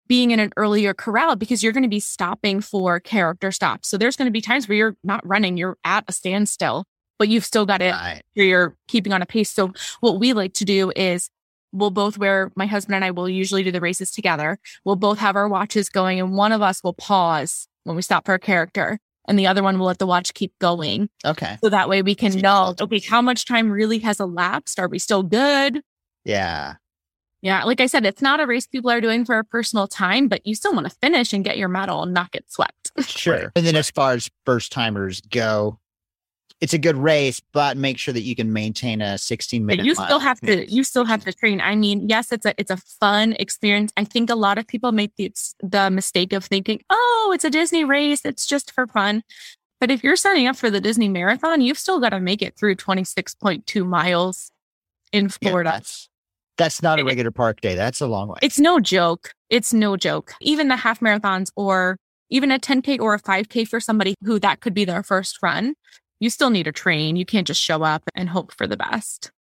being 0.08 0.32
in 0.32 0.40
an 0.40 0.52
earlier 0.58 0.94
corral 0.94 1.36
because 1.36 1.62
you're 1.62 1.72
going 1.72 1.84
to 1.84 1.90
be 1.90 2.00
stopping 2.00 2.62
for 2.62 3.00
character 3.00 3.52
stops. 3.52 3.88
So 3.88 3.98
there's 3.98 4.16
going 4.16 4.26
to 4.26 4.32
be 4.32 4.42
times 4.42 4.68
where 4.68 4.76
you're 4.76 4.96
not 5.04 5.26
running, 5.26 5.56
you're 5.56 5.78
at 5.86 6.04
a 6.08 6.12
standstill, 6.12 6.86
but 7.20 7.28
you've 7.28 7.46
still 7.46 7.68
got 7.68 7.82
it. 7.82 7.92
Right. 7.92 8.24
You're 8.34 8.76
keeping 8.88 9.14
on 9.14 9.22
a 9.22 9.28
pace. 9.28 9.52
So 9.52 9.72
what 10.00 10.20
we 10.20 10.34
like 10.34 10.54
to 10.56 10.66
do 10.66 10.92
is 10.96 11.30
we'll 11.72 11.92
both 11.92 12.18
wear 12.18 12.52
my 12.56 12.66
husband 12.66 12.96
and 12.96 13.06
I 13.06 13.12
will 13.12 13.30
usually 13.30 13.62
do 13.62 13.72
the 13.72 13.82
races 13.82 14.10
together. 14.10 14.58
We'll 14.84 14.96
both 14.96 15.20
have 15.20 15.36
our 15.36 15.48
watches 15.48 15.90
going 15.90 16.20
and 16.20 16.36
one 16.36 16.54
of 16.54 16.64
us 16.64 16.84
will 16.84 16.94
pause 16.94 17.68
when 17.84 17.96
we 17.96 18.02
stop 18.02 18.26
for 18.26 18.34
a 18.34 18.40
character 18.40 19.00
and 19.30 19.40
the 19.40 19.48
other 19.48 19.64
one 19.64 19.80
will 19.80 19.86
let 19.86 20.00
the 20.00 20.08
watch 20.08 20.34
keep 20.34 20.58
going. 20.60 21.10
Okay. 21.24 21.58
So 21.64 21.70
that 21.70 21.88
way 21.88 22.02
we 22.02 22.16
can 22.16 22.36
know, 22.40 22.76
okay, 22.82 23.00
how 23.00 23.22
much 23.22 23.46
time 23.46 23.72
really 23.72 24.00
has 24.00 24.20
elapsed? 24.20 24.80
Are 24.80 24.90
we 24.90 25.00
still 25.00 25.24
good? 25.24 25.82
Yeah. 26.26 26.76
Yeah. 27.42 27.64
Like 27.64 27.80
I 27.80 27.86
said, 27.86 28.06
it's 28.06 28.22
not 28.22 28.42
a 28.42 28.48
race 28.48 28.68
people 28.68 28.90
are 28.90 29.00
doing 29.00 29.24
for 29.24 29.38
a 29.38 29.46
personal 29.46 29.88
time, 29.88 30.28
but 30.28 30.46
you 30.46 30.56
still 30.56 30.74
want 30.74 30.90
to 30.90 30.96
finish 31.02 31.32
and 31.32 31.46
get 31.46 31.58
your 31.58 31.70
medal 31.70 32.04
and 32.04 32.14
not 32.14 32.32
get 32.32 32.52
swept. 32.52 32.92
Sure. 33.04 33.52
And 33.56 33.66
then 33.66 33.76
as 33.76 33.90
far 33.90 34.14
as 34.14 34.30
first 34.46 34.72
timers 34.72 35.22
go, 35.22 35.80
it's 36.62 36.74
a 36.74 36.78
good 36.78 36.98
race, 36.98 37.40
but 37.54 37.78
make 37.78 37.98
sure 37.98 38.14
that 38.14 38.22
you 38.22 38.36
can 38.36 38.52
maintain 38.52 39.02
a 39.02 39.18
16 39.18 39.66
minute. 39.66 39.80
But 39.80 39.86
you 39.86 39.96
still 39.96 40.20
have 40.20 40.42
to, 40.42 40.70
you 40.70 40.84
still 40.84 41.06
have 41.06 41.24
to 41.24 41.32
train. 41.32 41.62
I 41.62 41.76
mean, 41.76 42.10
yes, 42.10 42.32
it's 42.32 42.46
a, 42.46 42.54
it's 42.58 42.72
a 42.72 42.78
fun 42.78 43.34
experience. 43.40 43.94
I 43.96 44.04
think 44.04 44.30
a 44.30 44.36
lot 44.36 44.58
of 44.58 44.68
people 44.68 44.92
make 44.92 45.16
the, 45.16 45.32
the 45.62 45.90
mistake 45.90 46.34
of 46.34 46.46
thinking, 46.46 46.82
oh, 46.90 47.32
it's 47.34 47.46
a 47.46 47.50
Disney 47.50 47.86
race. 47.86 48.26
It's 48.26 48.46
just 48.46 48.72
for 48.74 48.88
fun. 48.88 49.24
But 49.80 49.90
if 49.90 50.04
you're 50.04 50.18
signing 50.18 50.48
up 50.48 50.58
for 50.58 50.70
the 50.70 50.82
Disney 50.82 51.08
marathon, 51.08 51.62
you've 51.62 51.80
still 51.80 52.02
got 52.02 52.10
to 52.10 52.20
make 52.20 52.42
it 52.42 52.58
through 52.58 52.76
26.2 52.76 53.86
miles 53.86 54.52
in 55.14 55.30
Florida. 55.30 55.70
Yeah, 55.70 55.76
that's, 55.78 56.10
that's 56.58 56.82
not 56.84 57.00
a 57.00 57.06
regular 57.06 57.32
park 57.32 57.62
day. 57.62 57.76
That's 57.76 58.02
a 58.02 58.08
long 58.08 58.28
way. 58.28 58.40
It's 58.42 58.60
no 58.60 58.82
joke. 58.82 59.32
It's 59.50 59.74
no 59.74 59.96
joke. 59.96 60.34
Even 60.42 60.68
the 60.68 60.76
half 60.76 61.00
marathons 61.00 61.52
or 61.56 61.98
even 62.30 62.52
a 62.52 62.60
10K 62.60 63.00
or 63.00 63.14
a 63.14 63.22
5K 63.22 63.66
for 63.66 63.80
somebody 63.80 64.16
who 64.26 64.40
that 64.40 64.60
could 64.60 64.74
be 64.74 64.84
their 64.84 65.02
first 65.02 65.38
run, 65.42 65.76
you 66.20 66.30
still 66.30 66.50
need 66.50 66.64
to 66.64 66.72
train. 66.72 67.16
You 67.16 67.26
can't 67.26 67.48
just 67.48 67.62
show 67.62 67.84
up 67.84 68.04
and 68.16 68.30
hope 68.30 68.54
for 68.54 68.68
the 68.68 68.78
best. 68.78 69.32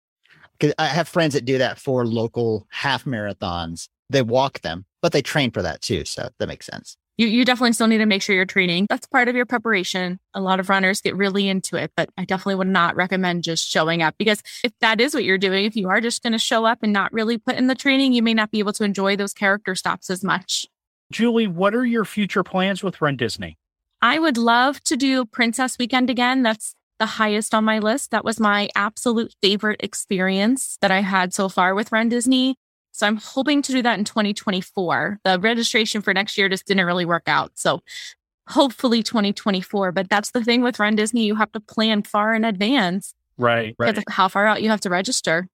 Because 0.57 0.73
I 0.77 0.87
have 0.87 1.07
friends 1.07 1.33
that 1.33 1.45
do 1.45 1.57
that 1.57 1.77
for 1.77 2.05
local 2.05 2.67
half 2.69 3.05
marathons. 3.05 3.87
They 4.09 4.21
walk 4.21 4.61
them, 4.61 4.85
but 5.01 5.11
they 5.11 5.21
train 5.21 5.51
for 5.51 5.61
that 5.61 5.81
too. 5.81 6.03
So 6.05 6.29
that 6.37 6.47
makes 6.47 6.65
sense. 6.65 6.97
you, 7.17 7.27
you 7.27 7.45
definitely 7.45 7.73
still 7.73 7.87
need 7.87 7.99
to 7.99 8.05
make 8.05 8.21
sure 8.21 8.35
you're 8.35 8.45
training. 8.45 8.87
That's 8.89 9.05
part 9.07 9.27
of 9.27 9.35
your 9.35 9.45
preparation. 9.45 10.19
A 10.33 10.41
lot 10.41 10.59
of 10.59 10.69
runners 10.69 11.01
get 11.01 11.15
really 11.15 11.47
into 11.47 11.75
it, 11.75 11.91
but 11.95 12.09
I 12.17 12.25
definitely 12.25 12.55
would 12.55 12.67
not 12.67 12.95
recommend 12.95 13.43
just 13.43 13.69
showing 13.69 14.01
up 14.01 14.15
because 14.17 14.41
if 14.63 14.71
that 14.81 14.99
is 14.99 15.13
what 15.13 15.23
you're 15.25 15.37
doing, 15.37 15.65
if 15.65 15.75
you 15.75 15.89
are 15.89 16.01
just 16.01 16.23
going 16.23 16.33
to 16.33 16.39
show 16.39 16.65
up 16.65 16.79
and 16.81 16.91
not 16.91 17.13
really 17.13 17.37
put 17.37 17.55
in 17.55 17.67
the 17.67 17.75
training, 17.75 18.13
you 18.13 18.23
may 18.23 18.33
not 18.33 18.51
be 18.51 18.59
able 18.59 18.73
to 18.73 18.83
enjoy 18.83 19.15
those 19.15 19.33
character 19.33 19.75
stops 19.75 20.09
as 20.09 20.23
much. 20.23 20.65
Julie, 21.11 21.47
what 21.47 21.75
are 21.75 21.85
your 21.85 22.05
future 22.05 22.43
plans 22.43 22.83
with 22.83 23.01
Run 23.01 23.17
Disney? 23.17 23.57
I 24.01 24.19
would 24.19 24.38
love 24.38 24.81
to 24.85 24.95
do 24.95 25.25
Princess 25.25 25.77
Weekend 25.77 26.09
again. 26.09 26.43
That's 26.43 26.73
the 26.99 27.05
highest 27.05 27.53
on 27.53 27.63
my 27.63 27.79
list. 27.79 28.12
That 28.12 28.25
was 28.25 28.39
my 28.39 28.69
absolute 28.75 29.33
favorite 29.41 29.79
experience 29.81 30.77
that 30.81 30.91
I 30.91 31.01
had 31.01 31.33
so 31.33 31.49
far 31.49 31.73
with 31.73 31.91
Run 31.91 32.09
Disney. 32.09 32.55
So 32.91 33.07
I'm 33.07 33.17
hoping 33.17 33.62
to 33.62 33.71
do 33.71 33.81
that 33.81 33.97
in 33.97 34.05
2024. 34.05 35.19
The 35.23 35.39
registration 35.39 36.01
for 36.01 36.13
next 36.13 36.38
year 36.38 36.49
just 36.49 36.65
didn't 36.65 36.85
really 36.85 37.05
work 37.05 37.23
out. 37.27 37.51
So 37.55 37.81
hopefully 38.47 39.03
2024. 39.03 39.91
But 39.91 40.09
that's 40.09 40.31
the 40.31 40.43
thing 40.43 40.62
with 40.62 40.79
Run 40.79 40.95
Disney. 40.95 41.25
You 41.25 41.35
have 41.35 41.51
to 41.53 41.59
plan 41.59 42.03
far 42.03 42.33
in 42.33 42.43
advance. 42.43 43.13
Right. 43.38 43.75
Right. 43.79 43.95
Because 43.95 44.03
how 44.09 44.27
far 44.27 44.45
out 44.45 44.62
you 44.62 44.69
have 44.69 44.81
to 44.81 44.89
register. 44.89 45.47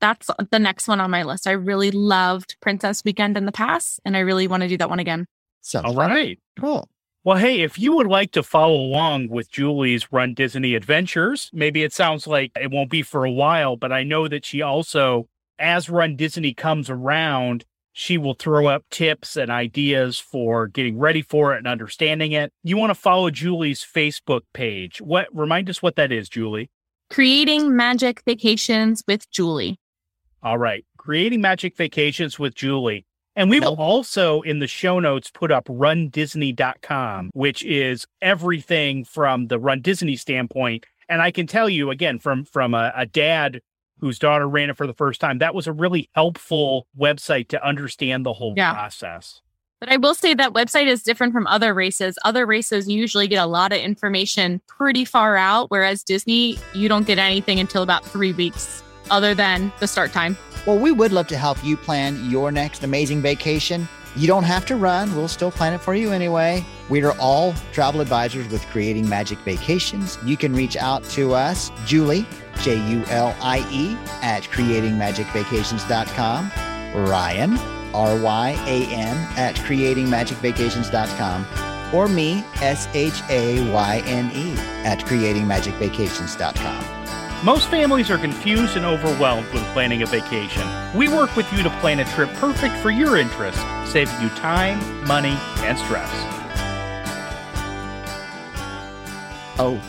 That's 0.00 0.30
the 0.50 0.58
next 0.58 0.88
one 0.88 1.00
on 1.00 1.10
my 1.10 1.22
list. 1.22 1.46
I 1.46 1.52
really 1.52 1.90
loved 1.90 2.56
Princess 2.60 3.04
Weekend 3.04 3.36
in 3.36 3.44
the 3.44 3.52
past, 3.52 4.00
and 4.04 4.16
I 4.16 4.20
really 4.20 4.48
want 4.48 4.62
to 4.62 4.68
do 4.68 4.78
that 4.78 4.88
one 4.88 4.98
again. 4.98 5.26
So, 5.60 5.82
All 5.82 5.94
right. 5.94 6.38
Cool. 6.58 6.88
Well, 7.22 7.36
hey, 7.36 7.60
if 7.60 7.78
you 7.78 7.94
would 7.96 8.06
like 8.06 8.32
to 8.32 8.42
follow 8.42 8.76
along 8.76 9.28
with 9.28 9.50
Julie's 9.50 10.10
Run 10.10 10.32
Disney 10.32 10.74
adventures, 10.74 11.50
maybe 11.52 11.82
it 11.82 11.92
sounds 11.92 12.26
like 12.26 12.50
it 12.58 12.70
won't 12.70 12.88
be 12.88 13.02
for 13.02 13.26
a 13.26 13.30
while, 13.30 13.76
but 13.76 13.92
I 13.92 14.04
know 14.04 14.26
that 14.26 14.46
she 14.46 14.62
also, 14.62 15.28
as 15.58 15.90
Run 15.90 16.16
Disney 16.16 16.54
comes 16.54 16.88
around, 16.88 17.66
she 17.92 18.16
will 18.16 18.32
throw 18.32 18.68
up 18.68 18.84
tips 18.90 19.36
and 19.36 19.50
ideas 19.50 20.18
for 20.18 20.66
getting 20.66 20.98
ready 20.98 21.20
for 21.20 21.54
it 21.54 21.58
and 21.58 21.66
understanding 21.66 22.32
it. 22.32 22.54
You 22.62 22.78
want 22.78 22.88
to 22.90 22.94
follow 22.94 23.30
Julie's 23.30 23.84
Facebook 23.84 24.42
page. 24.54 25.02
What 25.02 25.28
remind 25.30 25.68
us 25.68 25.82
what 25.82 25.96
that 25.96 26.12
is, 26.12 26.28
Julie? 26.28 26.70
Creating 27.10 27.76
Magic 27.76 28.22
Vacations 28.24 29.02
with 29.06 29.30
Julie. 29.30 29.78
All 30.42 30.56
right. 30.56 30.86
Creating 30.96 31.42
Magic 31.42 31.76
Vacations 31.76 32.38
with 32.38 32.54
Julie. 32.54 33.04
And 33.36 33.48
we 33.48 33.60
will 33.60 33.76
also 33.76 34.40
in 34.42 34.58
the 34.58 34.66
show 34.66 34.98
notes 34.98 35.30
put 35.30 35.50
up 35.52 35.66
rundisney.com, 35.66 37.30
which 37.34 37.64
is 37.64 38.06
everything 38.22 39.04
from 39.04 39.46
the 39.46 39.58
Run 39.58 39.80
Disney 39.80 40.16
standpoint. 40.16 40.84
And 41.08 41.20
I 41.22 41.30
can 41.30 41.46
tell 41.46 41.68
you 41.68 41.90
again 41.90 42.18
from 42.18 42.44
from 42.44 42.74
a, 42.74 42.92
a 42.96 43.06
dad 43.06 43.60
whose 44.00 44.18
daughter 44.18 44.48
ran 44.48 44.70
it 44.70 44.76
for 44.76 44.86
the 44.86 44.94
first 44.94 45.20
time, 45.20 45.38
that 45.38 45.54
was 45.54 45.66
a 45.66 45.72
really 45.72 46.08
helpful 46.14 46.86
website 46.98 47.48
to 47.48 47.62
understand 47.66 48.24
the 48.24 48.32
whole 48.32 48.54
Yeah. 48.56 48.72
process. 48.72 49.42
But 49.78 49.90
I 49.90 49.96
will 49.98 50.14
say 50.14 50.32
that 50.34 50.52
website 50.52 50.86
is 50.86 51.02
different 51.02 51.32
from 51.34 51.46
other 51.46 51.74
races. 51.74 52.18
Other 52.24 52.46
races 52.46 52.88
you 52.88 52.98
usually 52.98 53.28
get 53.28 53.36
a 53.42 53.46
lot 53.46 53.72
of 53.72 53.78
information 53.78 54.60
pretty 54.66 55.04
far 55.04 55.36
out, 55.36 55.70
whereas 55.70 56.02
Disney, 56.02 56.58
you 56.74 56.88
don't 56.88 57.06
get 57.06 57.18
anything 57.18 57.58
until 57.60 57.82
about 57.82 58.04
three 58.04 58.32
weeks, 58.32 58.82
other 59.10 59.34
than 59.34 59.70
the 59.80 59.86
start 59.86 60.12
time. 60.12 60.36
Well, 60.66 60.78
we 60.78 60.92
would 60.92 61.12
love 61.12 61.26
to 61.28 61.36
help 61.36 61.62
you 61.64 61.76
plan 61.76 62.30
your 62.30 62.50
next 62.52 62.84
amazing 62.84 63.20
vacation. 63.22 63.88
You 64.16 64.26
don't 64.26 64.42
have 64.44 64.66
to 64.66 64.76
run. 64.76 65.16
We'll 65.16 65.28
still 65.28 65.50
plan 65.50 65.72
it 65.72 65.80
for 65.80 65.94
you 65.94 66.12
anyway. 66.12 66.62
We 66.88 67.02
are 67.02 67.16
all 67.18 67.54
travel 67.72 68.00
advisors 68.00 68.48
with 68.48 68.64
Creating 68.66 69.08
Magic 69.08 69.38
Vacations. 69.38 70.18
You 70.24 70.36
can 70.36 70.52
reach 70.52 70.76
out 70.76 71.04
to 71.10 71.32
us, 71.32 71.70
Julie, 71.86 72.26
J 72.60 72.74
U 72.90 73.04
L 73.08 73.36
I 73.40 73.60
E, 73.70 73.96
at 74.22 74.42
creatingmagicvacations.com, 74.44 76.50
Ryan, 77.08 77.56
R 77.94 78.20
Y 78.20 78.50
A 78.66 78.84
N, 78.92 79.16
at 79.38 79.54
creatingmagicvacations.com, 79.56 81.46
or 81.94 82.08
me, 82.08 82.44
S 82.60 82.88
H 82.92 83.22
A 83.30 83.72
Y 83.72 84.02
N 84.06 84.30
E, 84.34 84.52
at 84.84 84.98
creatingmagicvacations.com. 85.00 86.89
Most 87.42 87.70
families 87.70 88.10
are 88.10 88.18
confused 88.18 88.76
and 88.76 88.84
overwhelmed 88.84 89.46
when 89.54 89.64
planning 89.72 90.02
a 90.02 90.06
vacation. 90.06 90.62
We 90.94 91.08
work 91.08 91.34
with 91.36 91.50
you 91.54 91.62
to 91.62 91.70
plan 91.80 91.98
a 92.00 92.04
trip 92.04 92.28
perfect 92.34 92.76
for 92.76 92.90
your 92.90 93.16
interests, 93.16 93.62
saving 93.90 94.20
you 94.20 94.28
time, 94.30 94.78
money, 95.06 95.38
and 95.60 95.78
stress. 95.78 96.10
Oh, 99.58 99.80